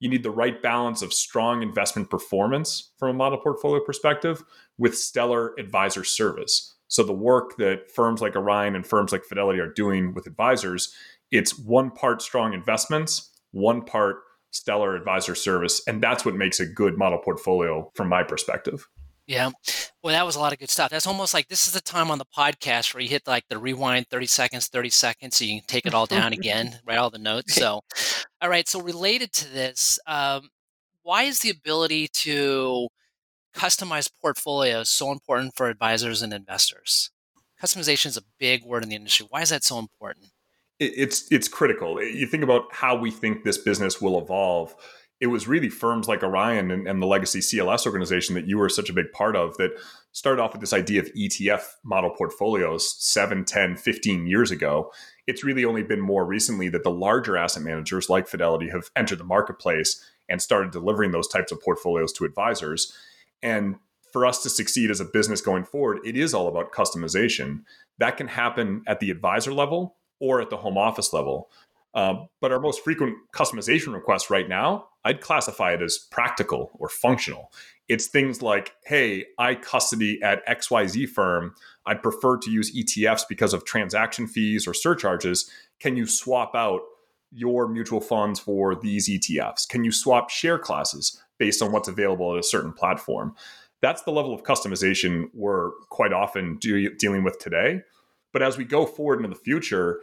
You 0.01 0.09
need 0.09 0.23
the 0.23 0.31
right 0.31 0.61
balance 0.61 1.03
of 1.03 1.13
strong 1.13 1.63
investment 1.63 2.11
performance 2.11 2.93
from 2.99 3.11
a 3.11 3.15
model 3.15 3.39
portfolio 3.39 3.83
perspective 3.85 4.43
with 4.79 4.97
stellar 4.97 5.55
advisor 5.59 6.05
service. 6.05 6.75
So 6.89 7.05
the 7.05 7.13
work 7.13 7.57
that 7.59 7.91
firms 7.91 8.21
like 8.21 8.35
Orion 8.35 8.75
and 8.75 8.87
firms 8.87 9.13
like 9.13 9.25
Fidelity 9.25 9.61
are 9.61 9.73
doing 9.73 10.13
with 10.15 10.27
advisors, 10.27 10.93
it's 11.31 11.57
one 11.59 11.91
part 11.91 12.23
strong 12.23 12.53
investments, 12.55 13.31
one 13.53 13.83
part 13.83 14.17
stellar 14.51 14.97
advisor 14.97 15.35
service, 15.35 15.83
and 15.87 16.03
that's 16.03 16.25
what 16.25 16.35
makes 16.35 16.59
a 16.59 16.67
good 16.67 16.99
model 16.99 17.19
portfolio 17.19 17.91
from 17.95 18.09
my 18.09 18.23
perspective. 18.23 18.89
Yeah. 19.31 19.51
Well, 20.03 20.13
that 20.13 20.27
was 20.27 20.35
a 20.35 20.41
lot 20.41 20.53
of 20.53 20.59
good 20.59 20.71
stuff. 20.71 20.91
That's 20.91 21.07
almost 21.07 21.35
like 21.35 21.47
this 21.47 21.69
is 21.69 21.73
the 21.73 21.81
time 21.81 22.11
on 22.11 22.19
the 22.19 22.25
podcast 22.37 22.93
where 22.93 23.01
you 23.01 23.09
hit 23.09 23.29
like 23.29 23.45
the 23.49 23.59
rewind 23.59 24.09
30 24.11 24.27
seconds, 24.27 24.67
30 24.67 24.91
seconds, 24.91 25.37
so 25.37 25.45
you 25.45 25.61
can 25.61 25.67
take 25.69 25.87
it 25.87 25.95
all 25.95 26.07
down 26.07 26.33
again, 26.33 26.81
write 26.85 26.99
all 26.99 27.11
the 27.11 27.19
notes. 27.19 27.55
So, 27.55 27.83
all 28.43 28.51
right. 28.51 28.67
So, 28.67 28.83
related 28.83 29.33
to 29.35 29.49
this, 29.49 30.01
um, 30.09 30.49
why 31.05 31.23
is 31.23 31.39
the 31.39 31.51
ability 31.51 32.09
to 32.09 32.89
customize 33.55 34.11
portfolios 34.21 34.89
so 34.89 35.13
important 35.13 35.55
for 35.55 35.69
advisors 35.69 36.23
and 36.23 36.33
investors? 36.33 37.13
Customization 37.63 38.07
is 38.07 38.17
a 38.17 38.25
big 38.41 38.65
word 38.65 38.83
in 38.83 38.89
the 38.89 38.97
industry. 38.97 39.29
Why 39.31 39.43
is 39.43 39.51
that 39.51 39.63
so 39.63 39.79
important? 39.79 40.33
it's 40.81 41.31
it's 41.31 41.47
critical. 41.47 42.03
You 42.03 42.27
think 42.27 42.43
about 42.43 42.73
how 42.73 42.97
we 42.97 43.11
think 43.11 43.45
this 43.45 43.59
business 43.59 44.01
will 44.01 44.21
evolve. 44.21 44.75
It 45.21 45.27
was 45.27 45.47
really 45.47 45.69
firms 45.69 46.09
like 46.09 46.23
Orion 46.23 46.71
and, 46.71 46.89
and, 46.89 47.03
the 47.03 47.07
legacy 47.07 47.41
CLS 47.41 47.85
organization 47.85 48.35
that 48.35 48.47
you 48.47 48.57
were 48.57 48.71
such 48.71 48.89
a 48.89 48.95
big 48.95 49.13
part 49.13 49.37
of 49.37 49.57
that 49.59 49.73
started 50.13 50.41
off 50.41 50.53
with 50.53 50.63
this 50.63 50.73
idea 50.73 51.01
of 51.01 51.13
ETF 51.13 51.63
model 51.85 52.11
portfolios 52.11 52.97
7, 52.99 53.45
10, 53.45 53.77
15 53.77 54.27
years 54.27 54.51
ago. 54.51 54.91
It's 55.27 55.45
really 55.45 55.65
only 55.65 55.83
been 55.83 56.01
more 56.01 56.25
recently 56.25 56.71
that 56.71 56.85
the 56.85 56.91
larger 56.91 57.37
asset 57.37 57.63
managers 57.63 58.09
like 58.09 58.29
Fidelity 58.29 58.71
have 58.71 58.91
entered 58.97 59.19
the 59.19 59.25
marketplace 59.25 60.03
and 60.29 60.41
started 60.41 60.71
delivering 60.71 61.11
those 61.11 61.29
types 61.29 61.53
of 61.53 61.61
portfolios 61.61 62.13
to 62.15 62.25
advisors. 62.25 62.97
And 63.43 63.77
for 64.13 64.27
us 64.27 64.43
to 64.43 64.51
succeed 64.51 64.91
as 64.91 65.01
a 65.01 65.05
business 65.05 65.41
going 65.41 65.65
forward, 65.65 66.01
it 66.05 66.17
is 66.17 66.35
all 66.35 66.49
about 66.49 66.73
customization. 66.73 67.63
That 67.99 68.17
can 68.17 68.29
happen 68.29 68.83
at 68.87 69.01
the 69.01 69.11
advisor 69.11 69.53
level 69.53 69.97
or 70.19 70.41
at 70.41 70.51
the 70.51 70.57
home 70.57 70.79
office 70.79 71.13
level. 71.13 71.51
Uh, 71.95 72.15
but 72.41 72.53
our 72.53 72.61
most 72.61 72.83
frequent 72.85 73.17
customization 73.35 73.93
requests 73.93 74.31
right 74.31 74.49
now, 74.49 74.87
I'd 75.05 75.21
classify 75.21 75.73
it 75.73 75.83
as 75.83 75.99
practical 75.99 76.71
or 76.75 76.89
functional. 76.89 77.53
It's 77.89 78.07
things 78.07 78.43
like, 78.43 78.75
hey, 78.85 79.27
I 79.39 79.55
custody 79.55 80.21
at 80.23 80.47
XYZ 80.47 81.09
firm. 81.09 81.55
I'd 81.87 82.03
prefer 82.03 82.37
to 82.39 82.51
use 82.51 82.75
ETFs 82.77 83.23
because 83.29 83.53
of 83.53 83.65
transaction 83.65 84.27
fees 84.27 84.67
or 84.67 84.75
surcharges. 84.75 85.51
Can 85.81 85.97
you 85.97 86.07
swap 86.07 86.55
out 86.55 86.83
your 87.33 87.69
mutual 87.69 88.01
funds 88.01 88.39
for 88.39 88.75
these 88.75 89.09
ETFs? 89.09 89.69
Can 89.69 89.85
you 89.85 89.93
swap 89.93 90.31
share 90.31 90.59
classes 90.59 91.21
based 91.39 91.63
on 91.63 91.73
what's 91.73 91.89
available 91.89 92.35
at 92.35 92.41
a 92.41 92.45
certain 92.45 92.73
platform? 92.73 93.35
That's 93.83 94.03
the 94.03 94.13
level 94.13 94.35
of 94.35 94.43
customization 94.43 95.31
we're 95.33 95.71
quite 95.89 96.13
often 96.13 96.59
de- 96.59 96.95
dealing 96.97 97.25
with 97.25 97.39
today. 97.39 97.83
But 98.33 98.43
as 98.43 98.59
we 98.59 98.65
go 98.65 98.87
forward 98.87 99.17
into 99.17 99.31
the 99.31 99.43
future, 99.43 100.01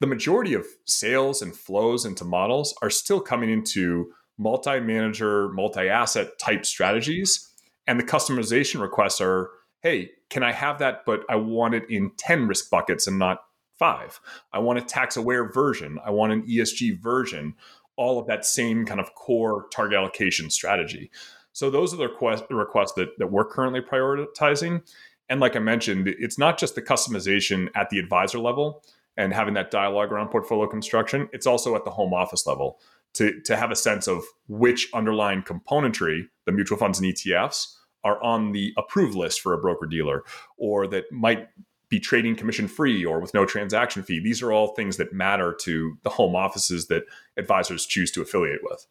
the 0.00 0.06
majority 0.06 0.54
of 0.54 0.66
sales 0.86 1.42
and 1.42 1.54
flows 1.54 2.04
into 2.04 2.24
models 2.24 2.74
are 2.82 2.90
still 2.90 3.20
coming 3.20 3.50
into 3.50 4.12
multi 4.40 4.80
manager, 4.80 5.50
multi 5.50 5.88
asset 5.88 6.38
type 6.38 6.64
strategies. 6.64 7.48
And 7.86 8.00
the 8.00 8.04
customization 8.04 8.80
requests 8.80 9.20
are 9.20 9.50
hey, 9.82 10.10
can 10.28 10.42
I 10.42 10.52
have 10.52 10.78
that, 10.80 11.06
but 11.06 11.22
I 11.30 11.36
want 11.36 11.74
it 11.74 11.88
in 11.88 12.12
10 12.18 12.46
risk 12.46 12.68
buckets 12.70 13.06
and 13.06 13.18
not 13.18 13.38
five? 13.78 14.20
I 14.52 14.58
want 14.58 14.78
a 14.78 14.82
tax 14.82 15.16
aware 15.16 15.50
version. 15.50 15.98
I 16.04 16.10
want 16.10 16.32
an 16.32 16.42
ESG 16.42 17.00
version, 17.00 17.54
all 17.96 18.18
of 18.18 18.26
that 18.26 18.44
same 18.44 18.84
kind 18.84 19.00
of 19.00 19.14
core 19.14 19.66
target 19.72 19.96
allocation 19.96 20.50
strategy. 20.50 21.10
So 21.52 21.70
those 21.70 21.94
are 21.94 21.96
the 21.96 22.08
request, 22.08 22.44
requests 22.50 22.92
that, 22.92 23.18
that 23.18 23.32
we're 23.32 23.46
currently 23.46 23.80
prioritizing. 23.80 24.82
And 25.30 25.40
like 25.40 25.56
I 25.56 25.60
mentioned, 25.60 26.08
it's 26.08 26.38
not 26.38 26.58
just 26.58 26.74
the 26.74 26.82
customization 26.82 27.68
at 27.74 27.88
the 27.88 27.98
advisor 27.98 28.38
level 28.38 28.84
and 29.16 29.32
having 29.32 29.54
that 29.54 29.70
dialogue 29.70 30.12
around 30.12 30.28
portfolio 30.28 30.68
construction, 30.68 31.28
it's 31.32 31.46
also 31.46 31.74
at 31.74 31.84
the 31.84 31.90
home 31.90 32.12
office 32.12 32.46
level 32.46 32.80
to, 33.14 33.40
to 33.42 33.56
have 33.56 33.70
a 33.70 33.76
sense 33.76 34.06
of 34.06 34.24
which 34.48 34.88
underlying 34.94 35.42
componentry, 35.42 36.22
the 36.46 36.52
mutual 36.52 36.78
funds 36.78 37.00
and 37.00 37.12
ETFs, 37.12 37.74
are 38.04 38.22
on 38.22 38.52
the 38.52 38.72
approved 38.78 39.14
list 39.14 39.40
for 39.40 39.52
a 39.52 39.58
broker 39.58 39.86
dealer 39.86 40.22
or 40.56 40.86
that 40.86 41.10
might 41.12 41.48
be 41.88 42.00
trading 42.00 42.36
commission 42.36 42.68
free 42.68 43.04
or 43.04 43.20
with 43.20 43.34
no 43.34 43.44
transaction 43.44 44.02
fee. 44.02 44.20
These 44.20 44.42
are 44.42 44.52
all 44.52 44.68
things 44.68 44.96
that 44.96 45.12
matter 45.12 45.54
to 45.62 45.98
the 46.02 46.10
home 46.10 46.36
offices 46.36 46.86
that 46.86 47.02
advisors 47.36 47.84
choose 47.84 48.10
to 48.12 48.22
affiliate 48.22 48.60
with. 48.62 48.86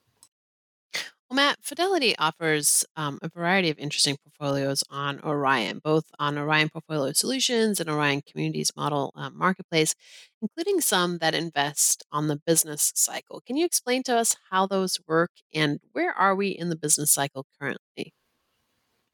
Well, 1.29 1.35
Matt, 1.35 1.59
Fidelity 1.61 2.15
offers 2.17 2.85
um, 2.95 3.19
a 3.21 3.29
variety 3.29 3.69
of 3.69 3.77
interesting 3.77 4.17
portfolios 4.17 4.83
on 4.89 5.19
Orion, 5.23 5.79
both 5.83 6.05
on 6.17 6.39
Orion 6.39 6.69
Portfolio 6.69 7.13
Solutions 7.13 7.79
and 7.79 7.87
Orion 7.87 8.21
Communities 8.23 8.71
Model 8.75 9.11
um, 9.15 9.37
Marketplace, 9.37 9.93
including 10.41 10.81
some 10.81 11.19
that 11.19 11.35
invest 11.35 12.03
on 12.11 12.27
the 12.29 12.35
business 12.47 12.91
cycle. 12.95 13.41
Can 13.45 13.57
you 13.57 13.65
explain 13.65 14.01
to 14.03 14.17
us 14.17 14.35
how 14.49 14.65
those 14.65 14.97
work 15.07 15.29
and 15.53 15.79
where 15.91 16.11
are 16.11 16.35
we 16.35 16.47
in 16.49 16.69
the 16.69 16.75
business 16.75 17.11
cycle 17.11 17.45
currently? 17.59 18.13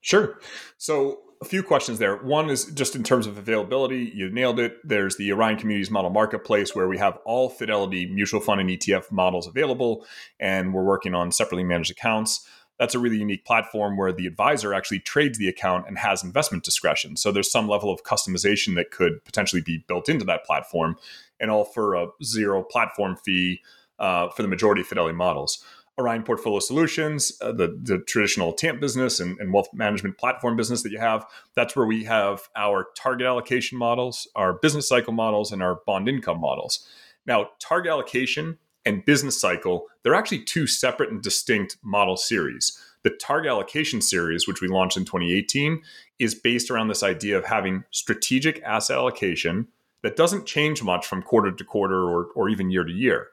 Sure. 0.01 0.39
So, 0.77 1.19
a 1.45 1.47
few 1.47 1.61
questions 1.61 1.99
there. 1.99 2.17
One 2.17 2.49
is 2.49 2.65
just 2.65 2.95
in 2.95 3.03
terms 3.03 3.27
of 3.27 3.37
availability, 3.37 4.11
you 4.15 4.31
nailed 4.31 4.59
it. 4.59 4.77
There's 4.83 5.15
the 5.15 5.31
Orion 5.31 5.57
Communities 5.57 5.91
Model 5.91 6.09
Marketplace 6.09 6.75
where 6.75 6.87
we 6.87 6.97
have 6.97 7.19
all 7.23 7.49
Fidelity 7.49 8.07
mutual 8.07 8.41
fund 8.41 8.59
and 8.59 8.69
ETF 8.69 9.11
models 9.11 9.45
available, 9.45 10.05
and 10.39 10.73
we're 10.73 10.83
working 10.83 11.13
on 11.13 11.31
separately 11.31 11.63
managed 11.63 11.91
accounts. 11.91 12.47
That's 12.79 12.95
a 12.95 12.99
really 12.99 13.17
unique 13.17 13.45
platform 13.45 13.95
where 13.95 14.11
the 14.11 14.25
advisor 14.25 14.73
actually 14.73 14.99
trades 14.99 15.37
the 15.37 15.47
account 15.47 15.87
and 15.87 15.99
has 15.99 16.23
investment 16.23 16.63
discretion. 16.63 17.15
So 17.15 17.31
there's 17.31 17.51
some 17.51 17.69
level 17.69 17.93
of 17.93 18.03
customization 18.03 18.75
that 18.75 18.89
could 18.89 19.23
potentially 19.23 19.61
be 19.61 19.85
built 19.87 20.09
into 20.09 20.25
that 20.25 20.45
platform, 20.45 20.97
and 21.39 21.51
all 21.51 21.63
for 21.63 21.93
a 21.93 22.07
zero 22.23 22.63
platform 22.63 23.17
fee 23.17 23.61
uh, 23.99 24.29
for 24.29 24.41
the 24.41 24.47
majority 24.47 24.81
of 24.81 24.87
Fidelity 24.87 25.15
models. 25.15 25.63
Orion 25.97 26.23
Portfolio 26.23 26.59
Solutions, 26.59 27.31
uh, 27.41 27.53
the, 27.53 27.79
the 27.81 27.99
traditional 27.99 28.51
TAMP 28.51 28.81
business 28.81 29.19
and, 29.19 29.39
and, 29.39 29.53
wealth 29.53 29.69
management 29.73 30.17
platform 30.17 30.57
business 30.57 30.83
that 30.83 30.91
you 30.91 30.99
have. 30.99 31.25
That's 31.55 31.75
where 31.75 31.85
we 31.85 32.03
have 32.03 32.49
our 32.55 32.87
target 32.97 33.25
allocation 33.25 33.77
models, 33.77 34.27
our 34.35 34.53
business 34.53 34.89
cycle 34.89 35.13
models, 35.13 35.53
and 35.53 35.63
our 35.63 35.79
bond 35.85 36.09
income 36.09 36.41
models. 36.41 36.85
Now, 37.25 37.49
target 37.59 37.91
allocation 37.91 38.57
and 38.85 39.05
business 39.05 39.39
cycle, 39.39 39.85
they're 40.03 40.15
actually 40.15 40.43
two 40.43 40.67
separate 40.67 41.11
and 41.11 41.21
distinct 41.21 41.77
model 41.81 42.17
series. 42.17 42.77
The 43.03 43.11
target 43.11 43.49
allocation 43.49 44.01
series, 44.01 44.47
which 44.47 44.61
we 44.61 44.67
launched 44.67 44.97
in 44.97 45.05
2018, 45.05 45.81
is 46.19 46.35
based 46.35 46.69
around 46.69 46.89
this 46.89 47.03
idea 47.03 47.37
of 47.37 47.45
having 47.45 47.83
strategic 47.91 48.61
asset 48.63 48.97
allocation 48.97 49.67
that 50.03 50.15
doesn't 50.15 50.45
change 50.45 50.83
much 50.83 51.05
from 51.05 51.23
quarter 51.23 51.51
to 51.51 51.63
quarter 51.63 52.03
or, 52.03 52.25
or 52.35 52.49
even 52.49 52.69
year 52.69 52.83
to 52.83 52.91
year. 52.91 53.29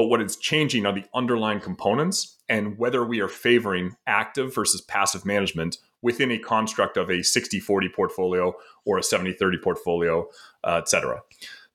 But 0.00 0.06
what 0.06 0.22
is 0.22 0.36
changing 0.36 0.86
are 0.86 0.94
the 0.94 1.04
underlying 1.12 1.60
components 1.60 2.38
and 2.48 2.78
whether 2.78 3.04
we 3.04 3.20
are 3.20 3.28
favoring 3.28 3.96
active 4.06 4.54
versus 4.54 4.80
passive 4.80 5.26
management 5.26 5.76
within 6.00 6.30
a 6.30 6.38
construct 6.38 6.96
of 6.96 7.10
a 7.10 7.22
60 7.22 7.60
40 7.60 7.90
portfolio 7.90 8.54
or 8.86 8.96
a 8.96 9.02
70 9.02 9.34
30 9.34 9.58
portfolio, 9.58 10.26
uh, 10.64 10.76
et 10.76 10.88
cetera. 10.88 11.20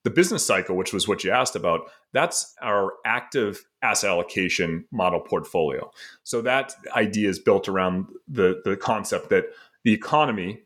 The 0.05 0.09
business 0.09 0.43
cycle, 0.43 0.75
which 0.75 0.91
was 0.91 1.07
what 1.07 1.23
you 1.23 1.29
asked 1.29 1.55
about, 1.55 1.81
that's 2.13 2.55
our 2.63 2.93
active 3.05 3.63
asset 3.83 4.09
allocation 4.09 4.85
model 4.91 5.19
portfolio. 5.19 5.91
So 6.23 6.41
that 6.41 6.73
idea 6.95 7.29
is 7.29 7.37
built 7.37 7.69
around 7.69 8.07
the, 8.27 8.59
the 8.65 8.75
concept 8.75 9.29
that 9.29 9.45
the 9.83 9.93
economy 9.93 10.63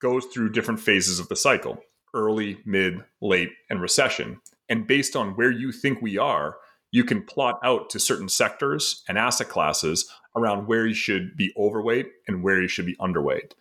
goes 0.00 0.26
through 0.26 0.50
different 0.52 0.78
phases 0.78 1.18
of 1.18 1.26
the 1.26 1.34
cycle 1.34 1.82
early, 2.14 2.60
mid, 2.64 3.02
late, 3.20 3.50
and 3.68 3.82
recession. 3.82 4.40
And 4.68 4.86
based 4.86 5.16
on 5.16 5.30
where 5.30 5.50
you 5.50 5.72
think 5.72 6.00
we 6.00 6.16
are, 6.16 6.58
you 6.90 7.04
can 7.04 7.22
plot 7.22 7.60
out 7.62 7.90
to 7.90 8.00
certain 8.00 8.28
sectors 8.28 9.04
and 9.08 9.18
asset 9.18 9.48
classes 9.48 10.10
around 10.36 10.66
where 10.66 10.86
you 10.86 10.94
should 10.94 11.36
be 11.36 11.52
overweight 11.56 12.08
and 12.26 12.42
where 12.42 12.60
you 12.60 12.68
should 12.68 12.86
be 12.86 12.96
underweight. 12.96 13.52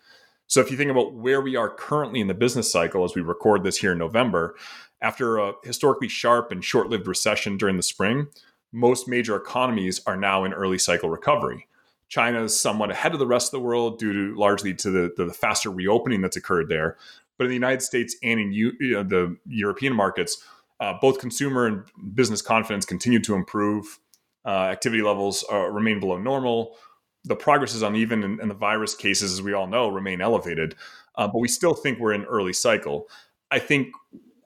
So 0.47 0.61
if 0.61 0.71
you 0.71 0.77
think 0.77 0.89
about 0.89 1.13
where 1.13 1.41
we 1.41 1.55
are 1.55 1.69
currently 1.69 2.19
in 2.19 2.27
the 2.27 2.33
business 2.33 2.71
cycle 2.71 3.03
as 3.03 3.13
we 3.15 3.21
record 3.21 3.63
this 3.63 3.77
here 3.77 3.91
in 3.91 3.99
November, 3.99 4.55
after 5.01 5.37
a 5.37 5.53
historically 5.63 6.07
sharp 6.07 6.51
and 6.51 6.63
short-lived 6.63 7.07
recession 7.07 7.55
during 7.55 7.77
the 7.77 7.83
spring, 7.83 8.27
most 8.71 9.07
major 9.07 9.35
economies 9.35 10.01
are 10.05 10.17
now 10.17 10.43
in 10.43 10.53
early 10.53 10.77
cycle 10.77 11.09
recovery. 11.09 11.67
China 12.07 12.43
is 12.43 12.59
somewhat 12.59 12.89
ahead 12.89 13.13
of 13.13 13.19
the 13.19 13.27
rest 13.27 13.47
of 13.47 13.59
the 13.59 13.65
world 13.65 13.99
due 13.99 14.13
to 14.13 14.39
largely 14.39 14.73
to 14.73 14.89
the, 14.89 15.13
the 15.15 15.31
faster 15.31 15.69
reopening 15.69 16.21
that's 16.21 16.35
occurred 16.35 16.67
there. 16.67 16.97
But 17.37 17.45
in 17.45 17.49
the 17.49 17.55
United 17.55 17.83
States 17.83 18.15
and 18.23 18.39
in 18.39 18.51
you 18.51 18.73
know, 18.79 19.03
the 19.03 19.37
European 19.47 19.93
markets, 19.93 20.43
uh, 20.79 20.93
both 21.01 21.19
consumer 21.19 21.65
and 21.65 21.83
business 22.15 22.41
confidence 22.41 22.85
continue 22.85 23.19
to 23.19 23.35
improve. 23.35 23.99
Uh, 24.45 24.69
activity 24.71 25.01
levels 25.01 25.43
are, 25.43 25.71
remain 25.71 25.99
below 25.99 26.17
normal. 26.17 26.77
The 27.25 27.35
progress 27.35 27.75
is 27.75 27.81
uneven, 27.81 28.23
and, 28.23 28.39
and, 28.39 28.49
the 28.49 28.55
virus 28.55 28.95
cases, 28.95 29.33
as 29.33 29.41
we 29.41 29.53
all 29.53 29.67
know, 29.67 29.89
remain 29.89 30.21
elevated. 30.21 30.75
Uh, 31.15 31.27
but 31.27 31.39
we 31.39 31.49
still 31.49 31.73
think 31.73 31.99
we're 31.99 32.13
in 32.13 32.23
early 32.23 32.53
cycle. 32.53 33.09
I 33.51 33.59
think 33.59 33.89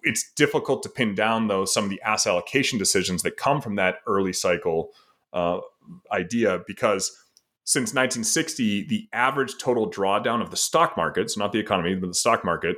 it's 0.01 0.31
difficult 0.33 0.81
to 0.83 0.89
pin 0.89 1.13
down, 1.13 1.47
though, 1.47 1.65
some 1.65 1.83
of 1.83 1.89
the 1.91 2.01
asset 2.01 2.31
allocation 2.31 2.79
decisions 2.79 3.21
that 3.21 3.37
come 3.37 3.61
from 3.61 3.75
that 3.75 3.97
early 4.07 4.33
cycle 4.33 4.91
uh, 5.33 5.59
idea 6.11 6.61
because 6.67 7.17
since 7.65 7.91
1960, 7.91 8.87
the 8.87 9.07
average 9.13 9.57
total 9.57 9.89
drawdown 9.89 10.41
of 10.41 10.51
the 10.51 10.57
stock 10.57 10.97
markets, 10.97 11.37
not 11.37 11.51
the 11.51 11.59
economy, 11.59 11.95
but 11.95 12.07
the 12.07 12.13
stock 12.13 12.43
market, 12.43 12.77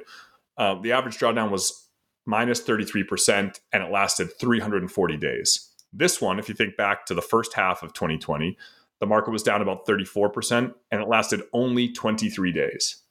uh, 0.58 0.76
the 0.82 0.92
average 0.92 1.18
drawdown 1.18 1.50
was 1.50 1.85
minus 2.26 2.62
33%, 2.62 3.60
and 3.72 3.84
it 3.84 3.92
lasted 3.92 4.38
340 4.40 5.18
days. 5.18 5.72
This 5.94 6.20
one, 6.20 6.40
if 6.40 6.50
you 6.50 6.56
think 6.56 6.76
back 6.76 7.06
to 7.06 7.14
the 7.14 7.22
first 7.22 7.54
half 7.54 7.84
of 7.84 7.94
2020, 7.94 8.58
the 9.00 9.06
market 9.06 9.32
was 9.32 9.44
down 9.44 9.62
about 9.62 9.86
34%, 9.86 10.74
and 10.92 11.02
it 11.02 11.08
lasted 11.08 11.42
only 11.54 11.92
23 11.92 12.52
days. 12.52 13.04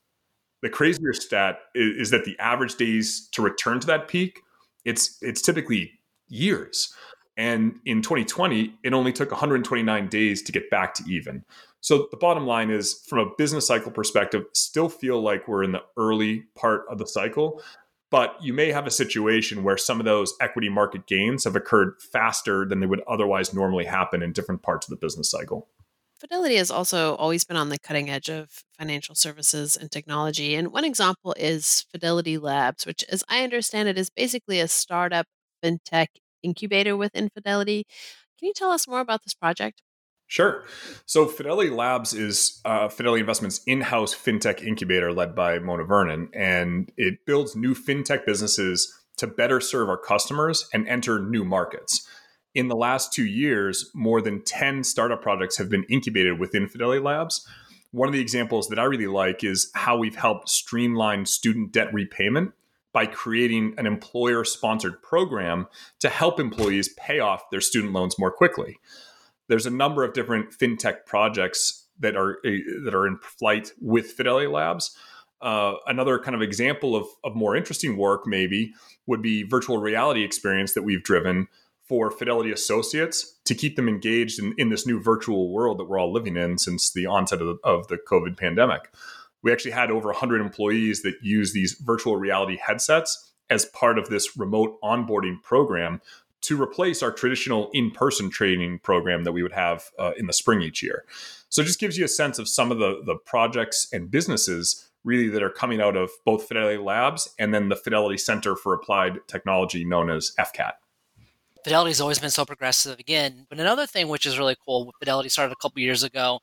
The 0.62 0.70
crazier 0.70 1.12
stat 1.12 1.58
is, 1.74 1.96
is 1.96 2.10
that 2.10 2.24
the 2.24 2.38
average 2.38 2.76
days 2.76 3.28
to 3.32 3.42
return 3.42 3.80
to 3.80 3.86
that 3.88 4.08
peak, 4.08 4.40
it's 4.84 5.18
it's 5.22 5.42
typically 5.42 5.92
years. 6.28 6.92
And 7.36 7.80
in 7.84 8.00
2020, 8.00 8.74
it 8.82 8.92
only 8.92 9.12
took 9.12 9.30
129 9.30 10.08
days 10.08 10.42
to 10.42 10.52
get 10.52 10.70
back 10.70 10.94
to 10.94 11.04
even. 11.08 11.44
So 11.80 12.08
the 12.10 12.16
bottom 12.16 12.46
line 12.46 12.70
is, 12.70 13.02
from 13.06 13.18
a 13.18 13.30
business 13.36 13.66
cycle 13.66 13.90
perspective, 13.90 14.44
still 14.52 14.88
feel 14.88 15.20
like 15.20 15.46
we're 15.48 15.64
in 15.64 15.72
the 15.72 15.82
early 15.98 16.44
part 16.54 16.84
of 16.88 16.98
the 16.98 17.06
cycle, 17.06 17.60
but 18.14 18.40
you 18.40 18.52
may 18.52 18.70
have 18.70 18.86
a 18.86 18.92
situation 18.92 19.64
where 19.64 19.76
some 19.76 19.98
of 19.98 20.06
those 20.06 20.34
equity 20.40 20.68
market 20.68 21.04
gains 21.08 21.42
have 21.42 21.56
occurred 21.56 21.94
faster 22.00 22.64
than 22.64 22.78
they 22.78 22.86
would 22.86 23.02
otherwise 23.08 23.52
normally 23.52 23.84
happen 23.84 24.22
in 24.22 24.30
different 24.30 24.62
parts 24.62 24.86
of 24.86 24.90
the 24.90 25.04
business 25.04 25.28
cycle. 25.28 25.66
Fidelity 26.20 26.54
has 26.54 26.70
also 26.70 27.16
always 27.16 27.44
been 27.44 27.56
on 27.56 27.70
the 27.70 27.78
cutting 27.80 28.08
edge 28.08 28.30
of 28.30 28.62
financial 28.78 29.16
services 29.16 29.76
and 29.76 29.90
technology. 29.90 30.54
And 30.54 30.70
one 30.70 30.84
example 30.84 31.34
is 31.36 31.86
Fidelity 31.90 32.38
Labs, 32.38 32.86
which, 32.86 33.02
as 33.08 33.24
I 33.28 33.42
understand 33.42 33.88
it, 33.88 33.98
is 33.98 34.10
basically 34.10 34.60
a 34.60 34.68
startup 34.68 35.26
fintech 35.60 36.06
incubator 36.44 36.96
within 36.96 37.30
Fidelity. 37.30 37.84
Can 38.38 38.46
you 38.46 38.52
tell 38.54 38.70
us 38.70 38.86
more 38.86 39.00
about 39.00 39.24
this 39.24 39.34
project? 39.34 39.82
Sure. 40.26 40.64
So 41.06 41.26
Fidelity 41.26 41.70
Labs 41.70 42.14
is 42.14 42.60
uh, 42.64 42.88
Fidelity 42.88 43.20
Investments' 43.20 43.60
in-house 43.66 44.14
fintech 44.14 44.62
incubator 44.62 45.12
led 45.12 45.34
by 45.34 45.58
Mona 45.58 45.84
Vernon, 45.84 46.28
and 46.32 46.90
it 46.96 47.26
builds 47.26 47.54
new 47.54 47.74
fintech 47.74 48.24
businesses 48.24 48.92
to 49.18 49.26
better 49.26 49.60
serve 49.60 49.88
our 49.88 49.98
customers 49.98 50.68
and 50.72 50.88
enter 50.88 51.20
new 51.20 51.44
markets. 51.44 52.08
In 52.54 52.68
the 52.68 52.76
last 52.76 53.12
two 53.12 53.24
years, 53.24 53.90
more 53.94 54.20
than 54.20 54.42
10 54.42 54.84
startup 54.84 55.22
projects 55.22 55.58
have 55.58 55.68
been 55.68 55.84
incubated 55.84 56.38
within 56.38 56.68
Fidelity 56.68 57.00
Labs. 57.00 57.46
One 57.90 58.08
of 58.08 58.14
the 58.14 58.20
examples 58.20 58.68
that 58.68 58.78
I 58.78 58.84
really 58.84 59.06
like 59.06 59.44
is 59.44 59.70
how 59.74 59.96
we've 59.96 60.16
helped 60.16 60.48
streamline 60.48 61.26
student 61.26 61.70
debt 61.70 61.92
repayment 61.92 62.52
by 62.92 63.06
creating 63.06 63.74
an 63.76 63.86
employer 63.86 64.44
sponsored 64.44 65.02
program 65.02 65.66
to 66.00 66.08
help 66.08 66.40
employees 66.40 66.88
pay 66.96 67.20
off 67.20 67.50
their 67.50 67.60
student 67.60 67.92
loans 67.92 68.18
more 68.18 68.30
quickly 68.30 68.78
there's 69.48 69.66
a 69.66 69.70
number 69.70 70.04
of 70.04 70.14
different 70.14 70.50
fintech 70.50 71.06
projects 71.06 71.86
that 72.00 72.16
are 72.16 72.38
eh, 72.44 72.58
that 72.84 72.94
are 72.94 73.06
in 73.06 73.18
flight 73.18 73.72
with 73.80 74.12
Fidelity 74.12 74.46
Labs. 74.46 74.96
Uh, 75.40 75.74
another 75.86 76.18
kind 76.18 76.34
of 76.34 76.40
example 76.40 76.96
of, 76.96 77.06
of 77.22 77.34
more 77.34 77.54
interesting 77.54 77.96
work 77.96 78.26
maybe 78.26 78.72
would 79.06 79.20
be 79.20 79.42
virtual 79.42 79.78
reality 79.78 80.24
experience 80.24 80.72
that 80.72 80.82
we've 80.82 81.02
driven 81.02 81.48
for 81.86 82.10
Fidelity 82.10 82.50
associates 82.50 83.38
to 83.44 83.54
keep 83.54 83.76
them 83.76 83.88
engaged 83.88 84.38
in, 84.38 84.54
in 84.56 84.70
this 84.70 84.86
new 84.86 85.00
virtual 85.02 85.50
world 85.50 85.78
that 85.78 85.84
we're 85.84 85.98
all 85.98 86.12
living 86.12 86.36
in 86.36 86.56
since 86.56 86.90
the 86.90 87.04
onset 87.04 87.42
of 87.42 87.46
the, 87.46 87.58
of 87.62 87.88
the 87.88 87.98
COVID 88.08 88.38
pandemic. 88.38 88.90
We 89.42 89.52
actually 89.52 89.72
had 89.72 89.90
over 89.90 90.08
100 90.08 90.40
employees 90.40 91.02
that 91.02 91.16
use 91.20 91.52
these 91.52 91.74
virtual 91.74 92.16
reality 92.16 92.56
headsets 92.56 93.34
as 93.50 93.66
part 93.66 93.98
of 93.98 94.08
this 94.08 94.38
remote 94.38 94.78
onboarding 94.82 95.42
program 95.42 96.00
to 96.44 96.60
replace 96.60 97.02
our 97.02 97.10
traditional 97.10 97.70
in-person 97.72 98.30
training 98.30 98.78
program 98.80 99.24
that 99.24 99.32
we 99.32 99.42
would 99.42 99.52
have 99.52 99.90
uh, 99.98 100.12
in 100.16 100.26
the 100.26 100.32
spring 100.32 100.62
each 100.62 100.82
year. 100.82 101.04
So 101.48 101.62
it 101.62 101.66
just 101.66 101.80
gives 101.80 101.96
you 101.96 102.04
a 102.04 102.08
sense 102.08 102.38
of 102.38 102.48
some 102.48 102.70
of 102.70 102.78
the, 102.78 103.02
the 103.04 103.16
projects 103.16 103.88
and 103.92 104.10
businesses 104.10 104.90
really 105.04 105.28
that 105.28 105.42
are 105.42 105.50
coming 105.50 105.80
out 105.80 105.96
of 105.96 106.10
both 106.24 106.48
Fidelity 106.48 106.78
Labs 106.78 107.28
and 107.38 107.54
then 107.54 107.68
the 107.68 107.76
Fidelity 107.76 108.18
Center 108.18 108.56
for 108.56 108.74
Applied 108.74 109.20
Technology 109.28 109.84
known 109.84 110.10
as 110.10 110.32
FCAT. 110.38 110.72
Fidelity's 111.64 112.00
always 112.00 112.18
been 112.18 112.30
so 112.30 112.44
progressive 112.44 112.98
again. 112.98 113.46
But 113.48 113.58
another 113.58 113.86
thing 113.86 114.08
which 114.08 114.26
is 114.26 114.38
really 114.38 114.56
cool, 114.66 114.92
Fidelity 114.98 115.30
started 115.30 115.52
a 115.52 115.62
couple 115.62 115.80
years 115.80 116.02
ago, 116.02 116.40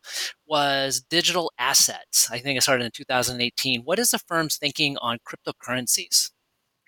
was 0.47 0.99
digital 0.99 1.51
assets. 1.59 2.27
I 2.31 2.39
think 2.39 2.57
it 2.57 2.61
started 2.61 2.85
in 2.85 2.91
2018. 2.91 3.81
What 3.81 3.99
is 3.99 4.11
the 4.11 4.19
firm's 4.19 4.57
thinking 4.57 4.97
on 4.97 5.19
cryptocurrencies? 5.19 6.31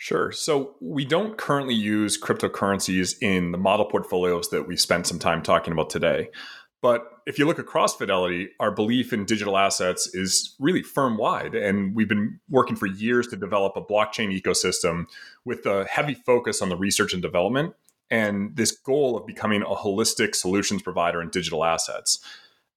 Sure. 0.04 0.34
So 0.34 0.76
we 0.82 1.06
don't 1.06 1.38
currently 1.38 1.74
use 1.74 2.20
cryptocurrencies 2.20 3.16
in 3.22 3.54
the 3.54 3.58
model 3.58 3.86
portfolios 3.86 4.50
that 4.50 4.68
we 4.68 4.76
spent 4.76 5.08
some 5.08 5.18
time 5.18 5.42
talking 5.42 5.72
about 5.72 5.90
today. 5.90 6.28
But 6.82 7.08
if 7.26 7.40
you 7.40 7.46
look 7.46 7.58
across 7.58 7.96
Fidelity, 7.96 8.50
our 8.60 8.70
belief 8.70 9.14
in 9.14 9.24
digital 9.24 9.58
assets 9.58 10.14
is 10.14 10.58
really 10.60 10.84
firm 10.84 11.16
wide. 11.16 11.56
And 11.56 11.96
we've 11.96 12.10
been 12.10 12.42
working 12.50 12.76
for 12.76 12.86
years 12.86 13.28
to 13.28 13.38
develop 13.38 13.78
a 13.78 13.82
blockchain 13.82 14.38
ecosystem 14.38 15.06
with 15.46 15.66
a 15.66 15.86
heavy 15.86 16.16
focus 16.16 16.62
on 16.62 16.68
the 16.68 16.76
research 16.76 17.14
and 17.14 17.22
development 17.22 17.74
and 18.12 18.58
this 18.58 18.72
goal 18.72 19.16
of 19.16 19.26
becoming 19.26 19.62
a 19.62 19.68
holistic 19.68 20.36
solutions 20.36 20.82
provider 20.82 21.22
in 21.22 21.30
digital 21.30 21.64
assets. 21.64 22.20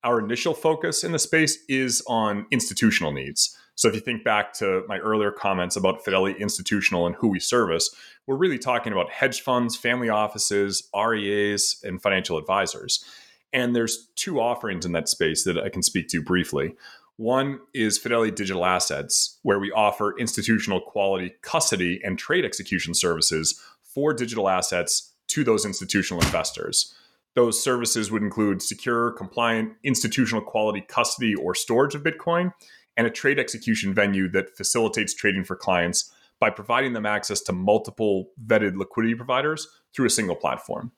Our 0.05 0.21
initial 0.21 0.55
focus 0.55 1.03
in 1.03 1.11
the 1.11 1.19
space 1.19 1.59
is 1.69 2.05
on 2.07 2.47
institutional 2.53 3.11
needs. 3.11 3.59
So 3.77 3.89
if 3.89 3.95
you 3.95 4.01
think 4.01 4.25
back 4.25 4.55
to 4.55 4.83
my 4.89 4.99
earlier 4.99 5.31
comments 5.31 5.77
about 5.77 6.03
Fidelity 6.03 6.41
Institutional 6.41 7.07
and 7.07 7.15
who 7.15 7.29
we 7.29 7.39
service, 7.39 7.95
we're 8.27 8.37
really 8.37 8.59
talking 8.59 8.93
about 8.93 9.11
hedge 9.11 9.43
funds, 9.43 9.77
family 9.77 10.09
offices, 10.09 10.89
RIAs, 10.97 11.81
and 11.85 12.01
financial 12.01 12.39
advisors. 12.39 13.05
And 13.53 13.77
there's 13.77 14.09
two 14.17 14.41
offerings 14.41 14.87
in 14.87 14.93
that 14.93 15.09
space 15.09 15.45
that 15.45 15.59
I 15.59 15.69
can 15.69 15.83
speak 15.83 16.09
to 16.09 16.23
briefly. 16.23 16.75
One 17.17 17.61
is 17.75 17.99
Fidelity 17.99 18.31
Digital 18.31 18.65
Assets, 18.65 19.39
where 19.43 19.59
we 19.59 19.71
offer 19.73 20.19
institutional 20.19 20.81
quality 20.81 21.35
custody 21.43 22.01
and 22.03 22.19
trade 22.19 22.45
execution 22.45 22.95
services 22.95 23.61
for 23.83 24.13
digital 24.15 24.49
assets 24.49 25.13
to 25.29 25.45
those 25.45 25.67
institutional 25.67 26.23
investors. 26.23 26.95
Those 27.35 27.63
services 27.63 28.11
would 28.11 28.23
include 28.23 28.63
secure, 28.63 29.11
compliant, 29.13 29.75
institutional 29.85 30.43
quality 30.43 30.81
custody 30.81 31.35
or 31.35 31.55
storage 31.55 31.95
of 31.95 32.03
Bitcoin, 32.03 32.53
and 32.97 33.07
a 33.07 33.11
trade 33.11 33.39
execution 33.39 33.95
venue 33.95 34.29
that 34.31 34.57
facilitates 34.57 35.15
trading 35.15 35.45
for 35.45 35.57
clients 35.57 36.13
by 36.41 36.51
providing 36.51 36.93
them 36.93 37.07
access 37.07 37.41
to 37.43 37.53
multiple 37.53 38.31
vetted 38.45 38.77
liquidity 38.77 39.15
providers 39.15 39.69
through 39.95 40.07
a 40.07 40.11
single 40.11 40.37
platform. 40.37 40.93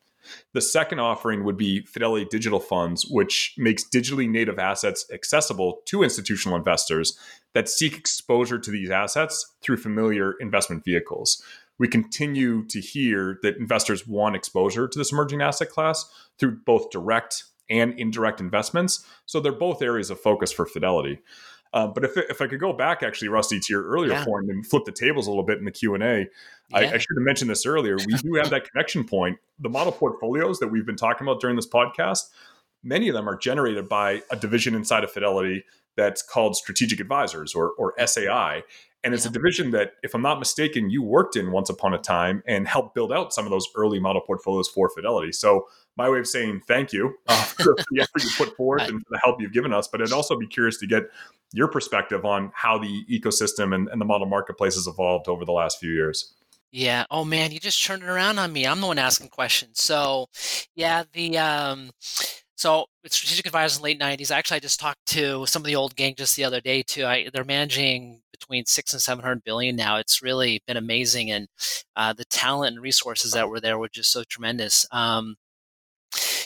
The 0.53 0.61
second 0.61 0.99
offering 0.99 1.45
would 1.45 1.57
be 1.57 1.85
Fidelity 1.87 2.27
Digital 2.31 2.61
Funds, 2.61 3.07
which 3.09 3.55
makes 3.57 3.85
digitally 3.89 4.29
native 4.29 4.59
assets 4.59 5.07
accessible 5.13 5.81
to 5.87 6.03
institutional 6.03 6.59
investors 6.59 7.17
that 7.55 7.69
seek 7.69 7.97
exposure 7.97 8.59
to 8.59 8.71
these 8.71 8.91
assets 8.91 9.55
through 9.63 9.79
familiar 9.79 10.35
investment 10.41 10.85
vehicles. 10.85 11.43
We 11.79 11.89
continue 11.89 12.67
to 12.67 12.81
hear 12.81 13.39
that 13.43 13.57
investors 13.57 14.07
want 14.07 14.37
exposure 14.37 14.89
to 14.89 14.99
this 14.99 15.13
emerging 15.13 15.41
asset 15.41 15.71
class 15.71 16.05
through 16.39 16.59
both 16.67 16.91
direct 16.91 17.45
and 17.71 17.99
indirect 17.99 18.41
investments. 18.41 19.05
So 19.27 19.41
they're 19.41 19.53
both 19.53 19.83
areas 19.83 20.11
of 20.11 20.21
focus 20.21 20.51
for 20.51 20.67
Fidelity. 20.67 21.21
Uh, 21.73 21.87
but 21.87 22.05
if, 22.05 22.17
if 22.17 22.41
I 22.41 22.47
could 22.47 22.61
go 22.61 22.73
back, 22.73 23.03
actually, 23.03 23.29
Rusty, 23.29 23.61
to 23.61 23.67
your 23.73 23.85
earlier 23.85 24.13
yeah. 24.13 24.25
point 24.25 24.51
and 24.51 24.67
flip 24.67 24.85
the 24.85 24.93
tables 24.93 25.27
a 25.27 25.31
little 25.31 25.45
bit 25.45 25.59
in 25.59 25.65
the 25.65 25.71
Q 25.71 25.95
and 25.95 26.03
A, 26.03 26.27
I, 26.73 26.81
I 26.81 26.99
should 26.99 27.17
have 27.17 27.25
mentioned 27.25 27.51
this 27.51 27.67
earlier. 27.67 27.97
We 27.97 28.15
do 28.15 28.35
have 28.35 28.51
that 28.51 28.71
connection 28.71 29.05
point. 29.05 29.39
The 29.59 29.69
model 29.69 29.93
portfolios 29.93 30.59
that 30.59 30.69
we've 30.69 30.87
been 30.87 30.97
talking 30.97 31.27
about 31.27 31.41
during 31.41 31.57
this 31.57 31.69
podcast, 31.69 32.29
many 32.83 33.09
of 33.09 33.15
them 33.15 33.29
are 33.29 33.37
generated 33.37 33.89
by 33.89 34.23
a 34.31 34.37
division 34.37 34.75
inside 34.75 35.05
of 35.05 35.11
Fidelity 35.11 35.65
that's 35.97 36.23
called 36.23 36.57
Strategic 36.57 37.01
Advisors 37.01 37.55
or, 37.55 37.73
or 37.73 37.95
SAI. 38.05 38.63
And 39.05 39.15
it's 39.15 39.25
yeah. 39.25 39.31
a 39.31 39.33
division 39.33 39.71
that, 39.73 39.93
if 40.03 40.15
I'm 40.15 40.23
not 40.23 40.39
mistaken, 40.39 40.91
you 40.91 41.03
worked 41.03 41.37
in 41.37 41.53
once 41.53 41.71
upon 41.71 41.95
a 41.95 41.99
time 41.99 42.43
and 42.47 42.67
helped 42.67 42.95
build 42.95 43.13
out 43.13 43.33
some 43.33 43.45
of 43.45 43.51
those 43.51 43.67
early 43.77 44.01
model 44.01 44.23
portfolios 44.23 44.69
for 44.69 44.89
Fidelity. 44.89 45.33
So 45.33 45.69
my 45.97 46.09
way 46.09 46.19
of 46.19 46.27
saying 46.27 46.63
thank 46.67 46.93
you 46.93 47.15
uh, 47.29 47.43
for 47.45 47.77
the 47.91 48.01
effort 48.01 48.25
you 48.25 48.31
put 48.37 48.57
forth 48.57 48.83
and 48.83 49.01
for 49.01 49.09
the 49.11 49.21
help 49.23 49.41
you've 49.41 49.53
given 49.53 49.73
us. 49.73 49.89
But 49.89 50.03
I'd 50.03 50.13
also 50.13 50.37
be 50.37 50.47
curious 50.47 50.79
to 50.79 50.87
get 50.87 51.05
your 51.53 51.69
perspective 51.69 52.25
on 52.25 52.51
how 52.55 52.79
the 52.79 53.05
ecosystem 53.11 53.75
and, 53.75 53.89
and 53.89 54.01
the 54.01 54.05
model 54.05 54.27
marketplace 54.27 54.75
has 54.75 54.87
evolved 54.87 55.29
over 55.29 55.45
the 55.45 55.53
last 55.53 55.79
few 55.79 55.91
years. 55.91 56.35
Yeah. 56.71 57.05
Oh 57.11 57.25
man, 57.25 57.53
you 57.53 57.59
just 57.59 57.83
turned 57.83 58.03
it 58.03 58.09
around 58.09 58.39
on 58.39 58.53
me. 58.53 58.67
I'm 58.67 58.81
the 58.81 58.87
one 58.87 58.99
asking 58.99 59.29
questions. 59.29 59.83
So, 59.83 60.27
yeah, 60.75 61.05
the 61.13 61.39
um, 61.39 61.91
so 62.59 62.87
with 63.05 63.13
strategic 63.13 63.47
advisors 63.47 63.79
in 63.79 63.83
the 63.83 63.85
late 63.85 64.01
'90s, 64.01 64.33
actually, 64.33 64.57
I 64.57 64.61
just 64.61 64.81
talked 64.81 65.07
to 65.07 65.47
some 65.47 65.63
of 65.63 65.67
the 65.67 65.77
old 65.77 65.95
gang 65.95 66.17
just 66.17 66.35
the 66.35 66.43
other 66.43 66.61
day 66.61 66.83
too. 66.83 67.05
I, 67.07 67.29
they're 67.33 67.45
managing 67.45 68.21
between 68.33 68.67
six 68.67 68.93
and 68.93 69.01
seven 69.01 69.23
hundred 69.23 69.45
billion 69.45 69.77
now. 69.77 69.99
It's 69.99 70.23
really 70.23 70.61
been 70.67 70.77
amazing, 70.77 71.31
and 71.31 71.47
uh, 71.95 72.15
the 72.15 72.25
talent 72.25 72.75
and 72.75 72.83
resources 72.83 73.31
that 73.33 73.49
were 73.49 73.61
there 73.61 73.79
were 73.79 73.89
just 73.89 74.11
so 74.11 74.25
tremendous. 74.29 74.85
Um, 74.91 75.37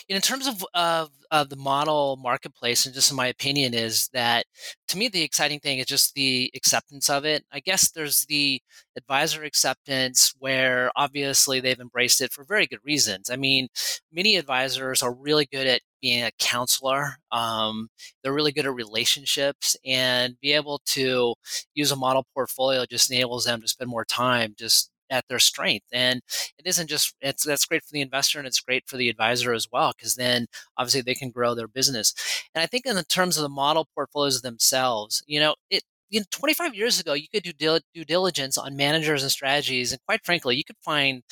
in 0.09 0.21
terms 0.21 0.47
of, 0.47 0.65
of, 0.75 1.11
of 1.31 1.49
the 1.49 1.57
model 1.57 2.17
marketplace, 2.17 2.85
and 2.87 2.95
just 2.95 3.11
in 3.11 3.17
my 3.17 3.27
opinion, 3.27 3.75
is 3.75 4.09
that 4.13 4.47
to 4.89 4.99
me 4.99 5.09
the 5.09 5.23
exciting 5.23 5.61
thing 5.61 5.79
is 5.79 5.87
just 5.87 6.15
the 6.15 6.51
acceptance 6.55 7.09
of 7.09 7.25
it. 7.25 7.45
I 7.53 7.61
guess 7.61 7.91
there's 7.91 8.25
the 8.27 8.61
advisor 8.97 9.43
acceptance 9.43 10.35
where 10.39 10.91
obviously 10.97 11.61
they've 11.61 11.81
embraced 11.81 12.21
it 12.21 12.33
for 12.33 12.45
very 12.45 12.67
good 12.67 12.81
reasons. 12.85 13.31
I 13.31 13.37
mean, 13.37 13.69
many 14.13 14.37
advisors 14.37 15.03
are 15.03 15.13
really 15.15 15.47
good 15.47 15.67
at 15.67 15.81
being 16.01 16.25
a 16.25 16.31
counselor. 16.39 17.17
Um, 17.31 17.89
they're 18.23 18.33
really 18.33 18.53
good 18.53 18.67
at 18.67 18.75
relationships, 18.75 19.77
and 19.85 20.37
be 20.41 20.53
able 20.53 20.81
to 20.87 21.35
use 21.75 21.93
a 21.93 21.97
model 21.97 22.27
portfolio 22.35 22.85
just 22.87 23.11
enables 23.11 23.45
them 23.45 23.61
to 23.63 23.69
spend 23.69 23.91
more 23.91 24.05
time 24.05 24.55
just 24.59 24.92
at 25.13 25.29
their 25.29 25.39
strength. 25.39 25.87
And 25.93 26.23
it 26.59 26.67
isn't 26.67 26.89
just 26.89 27.15
it's 27.21 27.45
that's 27.45 27.67
great 27.67 27.85
for 27.85 27.93
the 27.93 28.01
investor 28.01 28.39
and 28.39 28.49
it's 28.49 28.61
great 28.61 28.85
for 28.89 28.97
the 28.97 29.09
advisor 29.09 29.53
as 29.53 29.69
well 29.71 29.93
because 29.97 30.17
then 30.17 30.47
obviously 30.77 31.03
they 31.03 31.15
can 31.15 31.31
grow 31.31 31.55
their 31.55 31.69
business. 31.69 32.15
And 32.55 32.63
I 32.63 32.67
think 32.67 32.87
in 32.87 32.97
the 32.97 33.05
terms 33.05 33.37
of 33.37 33.43
the 33.43 33.49
model 33.49 33.87
portfolios 33.95 34.43
themselves, 34.43 35.23
you 35.27 35.39
know, 35.39 35.55
it 35.71 35.83
you 36.11 36.21
know, 36.21 36.27
25 36.31 36.75
years 36.75 37.01
ago, 37.01 37.15
you 37.15 37.27
could 37.33 37.43
do 37.43 37.79
due 37.95 38.05
diligence 38.05 38.59
on 38.59 38.77
managers 38.77 39.23
and 39.23 39.33
strategies, 39.33 39.93
and 39.93 40.01
quite 40.07 40.23
frankly, 40.25 40.55
you 40.57 40.63
could 40.65 40.77
find 40.83 41.23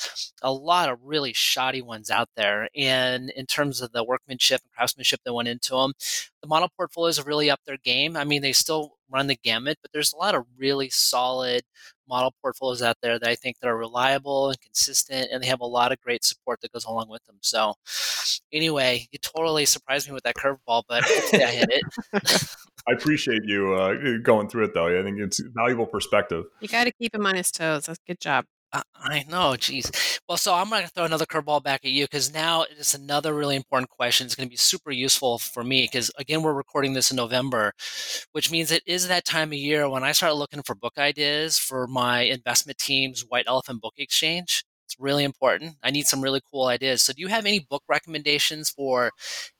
a 0.41 0.51
lot 0.51 0.89
of 0.89 0.97
really 1.03 1.33
shoddy 1.33 1.83
ones 1.83 2.09
out 2.09 2.29
there. 2.35 2.67
And 2.75 3.29
in 3.31 3.45
terms 3.45 3.79
of 3.81 3.91
the 3.91 4.03
workmanship 4.03 4.61
and 4.63 4.71
craftsmanship 4.73 5.19
that 5.23 5.33
went 5.35 5.49
into 5.49 5.75
them, 5.75 5.93
the 6.41 6.47
model 6.47 6.69
portfolios 6.75 7.17
have 7.17 7.27
really 7.27 7.49
upped 7.51 7.65
their 7.65 7.77
game. 7.77 8.17
I 8.17 8.23
mean, 8.23 8.41
they 8.41 8.53
still 8.53 8.93
run 9.09 9.27
the 9.27 9.35
gamut, 9.35 9.77
but 9.83 9.91
there's 9.93 10.13
a 10.13 10.17
lot 10.17 10.35
of 10.35 10.45
really 10.57 10.89
solid 10.89 11.61
model 12.11 12.33
portfolios 12.41 12.81
out 12.81 12.97
there 13.01 13.17
that 13.17 13.29
I 13.29 13.35
think 13.35 13.59
that 13.59 13.67
are 13.67 13.77
reliable 13.77 14.49
and 14.49 14.59
consistent, 14.59 15.29
and 15.31 15.41
they 15.41 15.47
have 15.47 15.61
a 15.61 15.65
lot 15.65 15.91
of 15.91 16.01
great 16.01 16.23
support 16.23 16.59
that 16.61 16.71
goes 16.73 16.85
along 16.85 17.07
with 17.09 17.23
them. 17.25 17.37
So, 17.41 17.73
anyway, 18.51 19.07
you 19.11 19.19
totally 19.19 19.65
surprised 19.65 20.07
me 20.07 20.13
with 20.13 20.23
that 20.23 20.35
curveball, 20.35 20.83
but 20.87 21.03
hopefully 21.03 21.43
I 21.43 21.51
hit 21.51 21.69
it. 21.71 22.55
I 22.87 22.93
appreciate 22.93 23.43
you 23.45 23.73
uh, 23.73 24.17
going 24.21 24.49
through 24.49 24.65
it, 24.65 24.73
though. 24.73 24.99
I 24.99 25.03
think 25.03 25.19
it's 25.19 25.39
valuable 25.55 25.85
perspective. 25.85 26.45
You 26.59 26.67
got 26.67 26.83
to 26.83 26.91
keep 26.91 27.15
him 27.15 27.25
on 27.25 27.35
his 27.35 27.51
toes. 27.51 27.85
That's 27.85 27.99
good 28.05 28.19
job. 28.19 28.45
I 28.73 29.25
know, 29.27 29.55
geez. 29.57 29.91
Well, 30.29 30.37
so 30.37 30.53
I'm 30.53 30.69
going 30.69 30.83
to 30.83 30.89
throw 30.89 31.03
another 31.03 31.25
curveball 31.25 31.63
back 31.63 31.83
at 31.83 31.91
you 31.91 32.05
because 32.05 32.33
now 32.33 32.63
it's 32.63 32.93
another 32.93 33.33
really 33.33 33.55
important 33.57 33.89
question. 33.89 34.25
It's 34.25 34.35
going 34.35 34.47
to 34.47 34.51
be 34.51 34.55
super 34.57 34.91
useful 34.91 35.39
for 35.39 35.63
me 35.63 35.83
because, 35.83 36.09
again, 36.17 36.41
we're 36.41 36.53
recording 36.53 36.93
this 36.93 37.11
in 37.11 37.17
November, 37.17 37.73
which 38.31 38.49
means 38.51 38.71
it 38.71 38.83
is 38.85 39.07
that 39.07 39.25
time 39.25 39.49
of 39.49 39.55
year 39.57 39.89
when 39.89 40.03
I 40.03 40.13
start 40.13 40.35
looking 40.35 40.63
for 40.63 40.75
book 40.75 40.93
ideas 40.97 41.57
for 41.57 41.85
my 41.87 42.21
investment 42.21 42.77
team's 42.77 43.25
White 43.27 43.45
Elephant 43.47 43.81
Book 43.81 43.95
Exchange. 43.97 44.63
It's 44.85 44.95
really 44.99 45.23
important. 45.25 45.75
I 45.83 45.91
need 45.91 46.07
some 46.07 46.21
really 46.21 46.41
cool 46.51 46.67
ideas. 46.67 47.01
So, 47.01 47.13
do 47.13 47.21
you 47.21 47.27
have 47.27 47.45
any 47.45 47.59
book 47.59 47.83
recommendations 47.89 48.69
for 48.69 49.11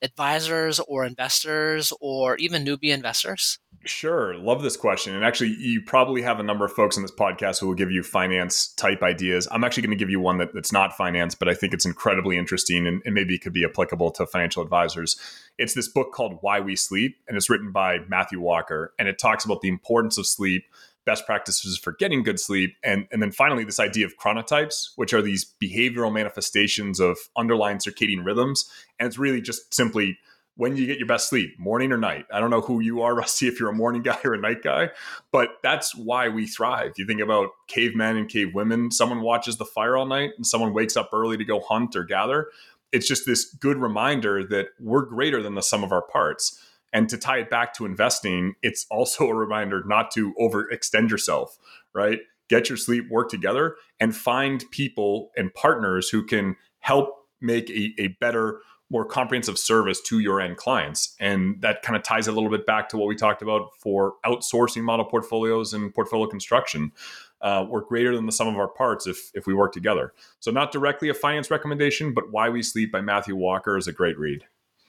advisors 0.02 0.80
or 0.80 1.04
investors 1.04 1.92
or 2.00 2.36
even 2.36 2.64
newbie 2.64 2.94
investors? 2.94 3.58
Sure. 3.84 4.36
Love 4.36 4.62
this 4.62 4.76
question. 4.76 5.14
And 5.14 5.24
actually, 5.24 5.56
you 5.58 5.82
probably 5.82 6.22
have 6.22 6.38
a 6.38 6.42
number 6.42 6.64
of 6.64 6.72
folks 6.72 6.96
on 6.96 7.02
this 7.02 7.10
podcast 7.10 7.58
who 7.58 7.66
will 7.66 7.74
give 7.74 7.90
you 7.90 8.04
finance 8.04 8.68
type 8.74 9.02
ideas. 9.02 9.48
I'm 9.50 9.64
actually 9.64 9.82
going 9.82 9.98
to 9.98 10.02
give 10.02 10.10
you 10.10 10.20
one 10.20 10.38
that, 10.38 10.54
that's 10.54 10.72
not 10.72 10.96
finance, 10.96 11.34
but 11.34 11.48
I 11.48 11.54
think 11.54 11.74
it's 11.74 11.84
incredibly 11.84 12.38
interesting 12.38 12.86
and, 12.86 13.02
and 13.04 13.14
maybe 13.14 13.36
could 13.38 13.52
be 13.52 13.64
applicable 13.64 14.12
to 14.12 14.26
financial 14.26 14.62
advisors. 14.62 15.18
It's 15.58 15.74
this 15.74 15.88
book 15.88 16.12
called 16.12 16.38
Why 16.42 16.60
We 16.60 16.76
Sleep, 16.76 17.16
and 17.26 17.36
it's 17.36 17.50
written 17.50 17.72
by 17.72 17.98
Matthew 18.08 18.40
Walker. 18.40 18.94
And 19.00 19.08
it 19.08 19.18
talks 19.18 19.44
about 19.44 19.62
the 19.62 19.68
importance 19.68 20.16
of 20.16 20.26
sleep 20.26 20.64
best 21.04 21.26
practices 21.26 21.76
for 21.76 21.92
getting 21.92 22.22
good 22.22 22.38
sleep, 22.38 22.76
and, 22.84 23.06
and 23.10 23.20
then 23.20 23.32
finally, 23.32 23.64
this 23.64 23.80
idea 23.80 24.06
of 24.06 24.16
chronotypes, 24.16 24.90
which 24.94 25.12
are 25.12 25.20
these 25.20 25.52
behavioral 25.60 26.12
manifestations 26.12 27.00
of 27.00 27.18
underlying 27.36 27.78
circadian 27.78 28.24
rhythms. 28.24 28.70
And 29.00 29.08
it's 29.08 29.18
really 29.18 29.40
just 29.40 29.74
simply 29.74 30.18
when 30.56 30.76
you 30.76 30.86
get 30.86 30.98
your 30.98 31.06
best 31.06 31.28
sleep, 31.28 31.58
morning 31.58 31.92
or 31.92 31.96
night. 31.96 32.26
I 32.32 32.40
don't 32.40 32.50
know 32.50 32.60
who 32.60 32.80
you 32.80 33.02
are, 33.02 33.14
Rusty, 33.16 33.48
if 33.48 33.58
you're 33.58 33.70
a 33.70 33.74
morning 33.74 34.02
guy 34.02 34.18
or 34.24 34.34
a 34.34 34.40
night 34.40 34.62
guy, 34.62 34.90
but 35.30 35.50
that's 35.62 35.94
why 35.94 36.28
we 36.28 36.46
thrive. 36.46 36.92
You 36.96 37.06
think 37.06 37.20
about 37.20 37.50
cavemen 37.68 38.16
and 38.16 38.28
cavewomen, 38.28 38.92
someone 38.92 39.22
watches 39.22 39.56
the 39.56 39.64
fire 39.64 39.96
all 39.96 40.06
night 40.06 40.30
and 40.36 40.46
someone 40.46 40.74
wakes 40.74 40.96
up 40.96 41.10
early 41.12 41.36
to 41.36 41.44
go 41.44 41.60
hunt 41.60 41.96
or 41.96 42.04
gather. 42.04 42.48
It's 42.92 43.08
just 43.08 43.24
this 43.24 43.44
good 43.44 43.78
reminder 43.78 44.44
that 44.44 44.68
we're 44.78 45.06
greater 45.06 45.42
than 45.42 45.54
the 45.54 45.62
sum 45.62 45.82
of 45.82 45.92
our 45.92 46.02
parts. 46.02 46.60
And 46.92 47.08
to 47.08 47.16
tie 47.16 47.38
it 47.38 47.48
back 47.48 47.72
to 47.74 47.86
investing, 47.86 48.54
it's 48.62 48.86
also 48.90 49.26
a 49.28 49.34
reminder 49.34 49.82
not 49.86 50.10
to 50.12 50.34
overextend 50.34 51.10
yourself, 51.10 51.58
right? 51.94 52.20
Get 52.48 52.68
your 52.68 52.76
sleep, 52.76 53.08
work 53.10 53.30
together, 53.30 53.76
and 53.98 54.14
find 54.14 54.64
people 54.70 55.30
and 55.36 55.54
partners 55.54 56.10
who 56.10 56.24
can 56.24 56.56
help 56.80 57.16
make 57.40 57.70
a, 57.70 57.94
a 57.98 58.08
better, 58.20 58.60
more 58.92 59.04
comprehensive 59.06 59.58
service 59.58 60.00
to 60.02 60.20
your 60.20 60.40
end 60.40 60.58
clients. 60.58 61.16
And 61.18 61.60
that 61.62 61.82
kind 61.82 61.96
of 61.96 62.02
ties 62.02 62.28
a 62.28 62.32
little 62.32 62.50
bit 62.50 62.66
back 62.66 62.90
to 62.90 62.98
what 62.98 63.08
we 63.08 63.16
talked 63.16 63.42
about 63.42 63.70
for 63.78 64.14
outsourcing 64.24 64.82
model 64.82 65.06
portfolios 65.06 65.72
and 65.72 65.92
portfolio 65.92 66.28
construction. 66.28 66.92
Uh, 67.40 67.66
we're 67.68 67.80
greater 67.80 68.14
than 68.14 68.26
the 68.26 68.32
sum 68.32 68.46
of 68.46 68.56
our 68.56 68.68
parts 68.68 69.06
if 69.06 69.30
if 69.34 69.46
we 69.46 69.54
work 69.54 69.72
together. 69.72 70.12
So 70.38 70.52
not 70.52 70.70
directly 70.70 71.08
a 71.08 71.14
finance 71.14 71.50
recommendation, 71.50 72.12
but 72.12 72.30
Why 72.30 72.50
We 72.50 72.62
Sleep 72.62 72.92
by 72.92 73.00
Matthew 73.00 73.34
Walker 73.34 73.76
is 73.76 73.88
a 73.88 73.92
great 73.92 74.18
read. 74.18 74.44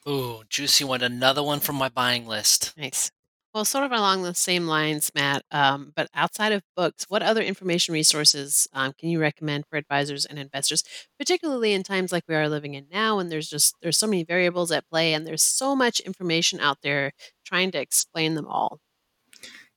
Ooh, 0.08 0.44
juicy 0.50 0.84
one. 0.84 1.02
Another 1.02 1.42
one 1.42 1.62
from 1.62 1.78
my 1.78 1.90
buying 1.90 2.28
list. 2.28 2.78
Nice. 2.78 3.10
Well, 3.54 3.66
sort 3.66 3.84
of 3.86 3.92
along 3.92 4.24
the 4.24 4.34
same 4.34 4.66
lines, 4.68 5.12
Matt, 5.14 5.44
um, 5.52 5.94
but 5.96 6.10
outside 6.16 6.52
of 6.54 6.64
books, 6.76 7.06
what 7.08 7.22
other 7.22 7.42
information 7.44 7.94
resources 7.94 8.68
um, 8.74 8.94
can 8.98 9.10
you 9.10 9.20
recommend 9.20 9.66
for 9.70 9.78
advisors 9.78 10.26
and 10.26 10.40
investors, 10.40 10.84
particularly 11.20 11.74
in 11.74 11.84
times 11.84 12.12
like 12.12 12.24
we 12.28 12.34
are 12.36 12.50
living 12.50 12.74
in 12.74 12.88
now, 12.92 13.18
when 13.18 13.30
there's 13.30 13.48
just 13.50 13.76
there's 13.82 13.98
so 14.00 14.08
many 14.08 14.24
variables 14.24 14.72
at 14.72 14.90
play 14.90 15.14
and 15.14 15.28
there's 15.28 15.44
so 15.44 15.76
much 15.76 16.00
information 16.00 16.60
out 16.60 16.80
there 16.82 17.12
trying 17.46 17.70
to 17.72 17.80
explain 17.80 18.34
them 18.34 18.48
all? 18.48 18.80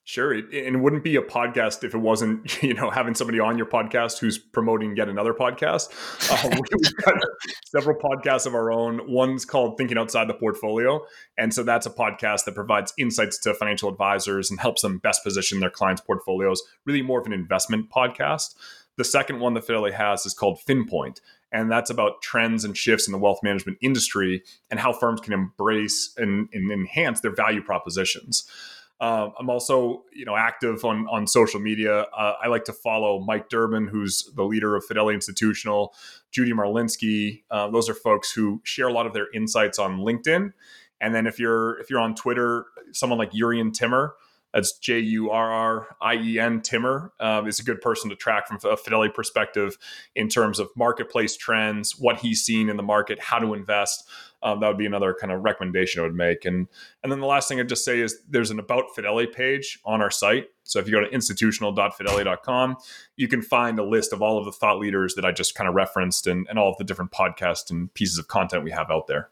Sure, 0.08 0.32
and 0.32 0.46
it 0.52 0.80
wouldn't 0.80 1.02
be 1.02 1.16
a 1.16 1.20
podcast 1.20 1.82
if 1.82 1.92
it 1.92 1.98
wasn't, 1.98 2.62
you 2.62 2.74
know, 2.74 2.90
having 2.90 3.16
somebody 3.16 3.40
on 3.40 3.58
your 3.58 3.66
podcast 3.66 4.20
who's 4.20 4.38
promoting 4.38 4.96
yet 4.96 5.08
another 5.08 5.34
podcast. 5.34 5.90
Uh, 6.30 6.48
we've 6.72 6.96
got 6.98 7.14
several 7.64 7.98
podcasts 7.98 8.46
of 8.46 8.54
our 8.54 8.70
own. 8.70 9.00
One's 9.10 9.44
called 9.44 9.76
Thinking 9.76 9.98
Outside 9.98 10.28
the 10.28 10.34
Portfolio, 10.34 11.04
and 11.36 11.52
so 11.52 11.64
that's 11.64 11.86
a 11.86 11.90
podcast 11.90 12.44
that 12.44 12.54
provides 12.54 12.94
insights 12.96 13.36
to 13.38 13.52
financial 13.52 13.88
advisors 13.88 14.48
and 14.48 14.60
helps 14.60 14.82
them 14.82 14.98
best 14.98 15.24
position 15.24 15.58
their 15.58 15.70
clients' 15.70 16.02
portfolios. 16.02 16.62
Really, 16.84 17.02
more 17.02 17.18
of 17.18 17.26
an 17.26 17.32
investment 17.32 17.90
podcast. 17.90 18.54
The 18.98 19.04
second 19.04 19.40
one 19.40 19.54
that 19.54 19.66
Fidelity 19.66 19.96
has 19.96 20.24
is 20.24 20.34
called 20.34 20.60
FinPoint, 20.64 21.20
and 21.50 21.68
that's 21.68 21.90
about 21.90 22.22
trends 22.22 22.64
and 22.64 22.76
shifts 22.76 23.08
in 23.08 23.12
the 23.12 23.18
wealth 23.18 23.40
management 23.42 23.78
industry 23.80 24.44
and 24.70 24.78
how 24.78 24.92
firms 24.92 25.20
can 25.20 25.32
embrace 25.32 26.14
and, 26.16 26.48
and 26.52 26.70
enhance 26.70 27.22
their 27.22 27.34
value 27.34 27.60
propositions. 27.60 28.48
Uh, 28.98 29.28
I'm 29.38 29.50
also, 29.50 30.04
you 30.12 30.24
know, 30.24 30.36
active 30.36 30.84
on 30.84 31.06
on 31.08 31.26
social 31.26 31.60
media. 31.60 32.06
Uh, 32.16 32.34
I 32.42 32.48
like 32.48 32.64
to 32.64 32.72
follow 32.72 33.20
Mike 33.20 33.48
Durbin, 33.48 33.88
who's 33.88 34.30
the 34.34 34.44
leader 34.44 34.74
of 34.74 34.84
Fidelity 34.84 35.14
Institutional, 35.14 35.94
Judy 36.30 36.52
Marlinski. 36.52 37.42
Uh, 37.50 37.68
those 37.70 37.88
are 37.88 37.94
folks 37.94 38.32
who 38.32 38.60
share 38.64 38.88
a 38.88 38.92
lot 38.92 39.06
of 39.06 39.12
their 39.12 39.26
insights 39.34 39.78
on 39.78 39.98
LinkedIn. 39.98 40.52
And 41.00 41.14
then 41.14 41.26
if 41.26 41.38
you're 41.38 41.78
if 41.78 41.90
you're 41.90 42.00
on 42.00 42.14
Twitter, 42.14 42.66
someone 42.92 43.18
like 43.18 43.32
Jurrien 43.32 43.72
Timmer, 43.72 44.14
that's 44.56 44.78
J 44.78 45.00
U 45.00 45.30
R 45.30 45.50
R 45.50 45.96
I 46.00 46.14
E 46.14 46.40
N 46.40 46.62
Timmer 46.62 47.12
um, 47.20 47.46
is 47.46 47.60
a 47.60 47.62
good 47.62 47.82
person 47.82 48.08
to 48.08 48.16
track 48.16 48.48
from 48.48 48.58
a 48.64 48.76
Fidelity 48.76 49.12
perspective 49.12 49.76
in 50.14 50.30
terms 50.30 50.58
of 50.58 50.70
marketplace 50.74 51.36
trends, 51.36 51.98
what 51.98 52.16
he's 52.16 52.42
seen 52.42 52.70
in 52.70 52.78
the 52.78 52.82
market, 52.82 53.20
how 53.20 53.38
to 53.38 53.52
invest. 53.52 54.08
Um, 54.42 54.60
that 54.60 54.68
would 54.68 54.78
be 54.78 54.86
another 54.86 55.14
kind 55.18 55.30
of 55.30 55.42
recommendation 55.42 56.00
I 56.00 56.04
would 56.04 56.14
make. 56.14 56.46
And 56.46 56.68
and 57.02 57.12
then 57.12 57.20
the 57.20 57.26
last 57.26 57.48
thing 57.48 57.60
I'd 57.60 57.68
just 57.68 57.84
say 57.84 58.00
is 58.00 58.22
there's 58.30 58.50
an 58.50 58.58
About 58.58 58.94
Fidelity 58.94 59.30
page 59.30 59.78
on 59.84 60.00
our 60.00 60.10
site. 60.10 60.46
So 60.62 60.78
if 60.78 60.86
you 60.86 60.92
go 60.92 61.00
to 61.00 61.10
institutional.fidelity.com, 61.10 62.76
you 63.16 63.28
can 63.28 63.42
find 63.42 63.78
a 63.78 63.84
list 63.84 64.14
of 64.14 64.22
all 64.22 64.38
of 64.38 64.46
the 64.46 64.52
thought 64.52 64.78
leaders 64.78 65.16
that 65.16 65.26
I 65.26 65.32
just 65.32 65.54
kind 65.54 65.68
of 65.68 65.74
referenced 65.74 66.26
and, 66.26 66.46
and 66.48 66.58
all 66.58 66.70
of 66.70 66.78
the 66.78 66.84
different 66.84 67.10
podcasts 67.10 67.70
and 67.70 67.92
pieces 67.92 68.18
of 68.18 68.28
content 68.28 68.64
we 68.64 68.70
have 68.70 68.90
out 68.90 69.06
there. 69.06 69.28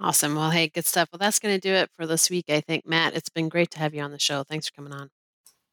Awesome. 0.00 0.36
Well, 0.36 0.50
hey, 0.50 0.68
good 0.68 0.86
stuff. 0.86 1.08
Well, 1.12 1.18
that's 1.18 1.40
going 1.40 1.54
to 1.54 1.60
do 1.60 1.74
it 1.74 1.90
for 1.96 2.06
this 2.06 2.30
week, 2.30 2.46
I 2.48 2.60
think. 2.60 2.86
Matt, 2.86 3.14
it's 3.14 3.28
been 3.28 3.48
great 3.48 3.70
to 3.72 3.78
have 3.80 3.94
you 3.94 4.02
on 4.02 4.12
the 4.12 4.18
show. 4.18 4.44
Thanks 4.44 4.68
for 4.68 4.74
coming 4.74 4.92
on. 4.92 5.10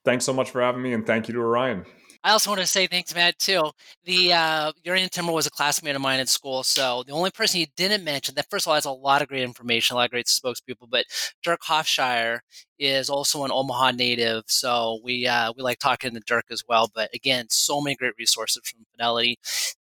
Thanks 0.04 0.26
so 0.26 0.34
much 0.34 0.52
for 0.52 0.62
having 0.62 0.82
me, 0.82 0.94
and 0.94 1.06
thank 1.06 1.28
you 1.28 1.34
to 1.36 1.40
Orion. 1.40 1.86
I 2.26 2.32
also 2.32 2.50
want 2.50 2.60
to 2.60 2.66
say 2.66 2.88
thanks, 2.88 3.14
Matt, 3.14 3.38
too. 3.38 3.70
The 4.04 4.34
uh, 4.34 4.72
Jurrien 4.84 5.12
Timmer 5.12 5.32
was 5.32 5.46
a 5.46 5.52
classmate 5.52 5.96
of 5.96 6.02
mine 6.02 6.20
in 6.20 6.26
school. 6.26 6.64
So 6.64 7.04
the 7.06 7.14
only 7.14 7.30
person 7.30 7.60
you 7.60 7.68
didn't 7.78 8.04
mention 8.04 8.34
that, 8.34 8.50
first 8.50 8.66
of 8.66 8.70
all, 8.70 8.74
has 8.74 8.86
a 8.86 8.92
lot 8.92 9.22
of 9.22 9.28
great 9.28 9.44
information, 9.44 9.94
a 9.94 9.98
lot 9.98 10.06
of 10.06 10.12
great 10.12 10.26
spokespeople, 10.26 10.90
but 10.90 11.06
Dirk 11.44 11.62
Hofschire 11.62 12.40
is 12.80 13.12
also 13.12 13.44
an 13.44 13.52
Omaha 13.54 13.92
native. 13.92 14.46
So 14.48 15.02
we, 15.04 15.28
uh, 15.28 15.54
we 15.56 15.62
like 15.62 15.78
talking 15.78 16.16
to 16.16 16.20
Dirk 16.20 16.46
as 16.50 16.64
well. 16.68 16.90
But 16.92 17.14
again, 17.14 17.46
so 17.52 17.80
many 17.80 17.96
great 17.96 18.14
resources 18.18 18.64
from 18.66 18.88
Fidelity. 18.92 19.38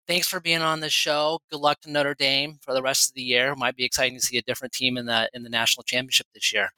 Thanks 0.07 0.29
for 0.29 0.39
being 0.39 0.61
on 0.61 0.81
the 0.81 0.91
show. 0.91 1.39
Good 1.51 1.61
luck 1.61 1.81
to 1.81 1.91
Notre 1.91 2.15
Dame 2.15 2.59
for 2.61 2.75
the 2.75 2.83
rest 2.83 3.09
of 3.09 3.15
the 3.15 3.23
year. 3.23 3.53
It 3.53 3.59
might 3.59 3.75
be 3.75 3.87
exciting 3.87 4.19
to 4.19 4.23
see 4.23 4.37
a 4.37 4.43
different 4.43 4.75
team 4.75 4.99
in 4.99 5.07
the, 5.07 5.31
in 5.33 5.45
the 5.45 5.51
national 5.51 5.85
championship 5.85 6.27
this 6.35 6.53
year. 6.53 6.69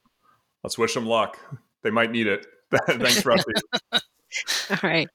Let's 0.62 0.78
wish 0.78 0.94
them 0.94 1.06
luck. 1.06 1.40
They 1.82 1.90
might 1.90 2.12
need 2.12 2.28
it. 2.28 2.46
Thanks, 2.86 3.26
Rusty. 3.26 3.52
All 4.70 4.78
right. 4.82 5.08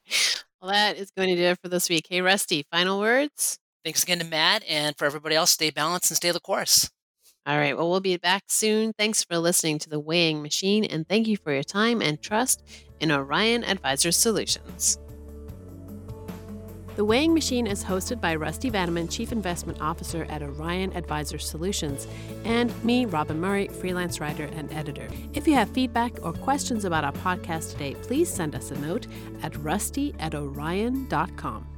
Well, 0.61 0.71
that 0.71 0.97
is 0.97 1.11
going 1.11 1.29
to 1.29 1.35
do 1.35 1.43
it 1.43 1.59
for 1.61 1.69
this 1.69 1.89
week. 1.89 2.05
Hey, 2.09 2.21
Rusty, 2.21 2.65
final 2.71 2.99
words? 2.99 3.57
Thanks 3.83 4.03
again 4.03 4.19
to 4.19 4.25
Matt, 4.25 4.63
and 4.69 4.95
for 4.97 5.05
everybody 5.05 5.35
else, 5.35 5.51
stay 5.51 5.71
balanced 5.71 6.11
and 6.11 6.17
stay 6.17 6.31
the 6.31 6.39
course. 6.39 6.89
All 7.47 7.57
right. 7.57 7.75
Well, 7.75 7.89
we'll 7.89 7.99
be 7.99 8.15
back 8.17 8.43
soon. 8.49 8.93
Thanks 8.93 9.23
for 9.23 9.37
listening 9.39 9.79
to 9.79 9.89
The 9.89 9.99
Weighing 9.99 10.43
Machine, 10.43 10.85
and 10.85 11.07
thank 11.07 11.27
you 11.27 11.37
for 11.37 11.51
your 11.51 11.63
time 11.63 12.01
and 12.01 12.21
trust 12.21 12.63
in 12.99 13.11
Orion 13.11 13.63
Advisor 13.63 14.11
Solutions. 14.11 14.99
The 16.97 17.05
Weighing 17.05 17.33
Machine 17.33 17.67
is 17.67 17.85
hosted 17.85 18.19
by 18.19 18.35
Rusty 18.35 18.69
Vanneman, 18.69 19.09
Chief 19.09 19.31
Investment 19.31 19.79
Officer 19.81 20.25
at 20.29 20.43
Orion 20.43 20.91
Advisor 20.93 21.39
Solutions, 21.39 22.05
and 22.43 22.71
me, 22.83 23.05
Robin 23.05 23.39
Murray, 23.39 23.69
freelance 23.69 24.19
writer 24.19 24.49
and 24.53 24.71
editor. 24.73 25.07
If 25.33 25.47
you 25.47 25.53
have 25.53 25.69
feedback 25.69 26.13
or 26.21 26.33
questions 26.33 26.83
about 26.83 27.05
our 27.05 27.13
podcast 27.13 27.71
today, 27.71 27.95
please 27.95 28.31
send 28.31 28.55
us 28.55 28.71
a 28.71 28.79
note 28.79 29.07
at 29.41 29.55
rusty 29.55 30.13
at 30.19 30.35
orion.com. 30.35 31.70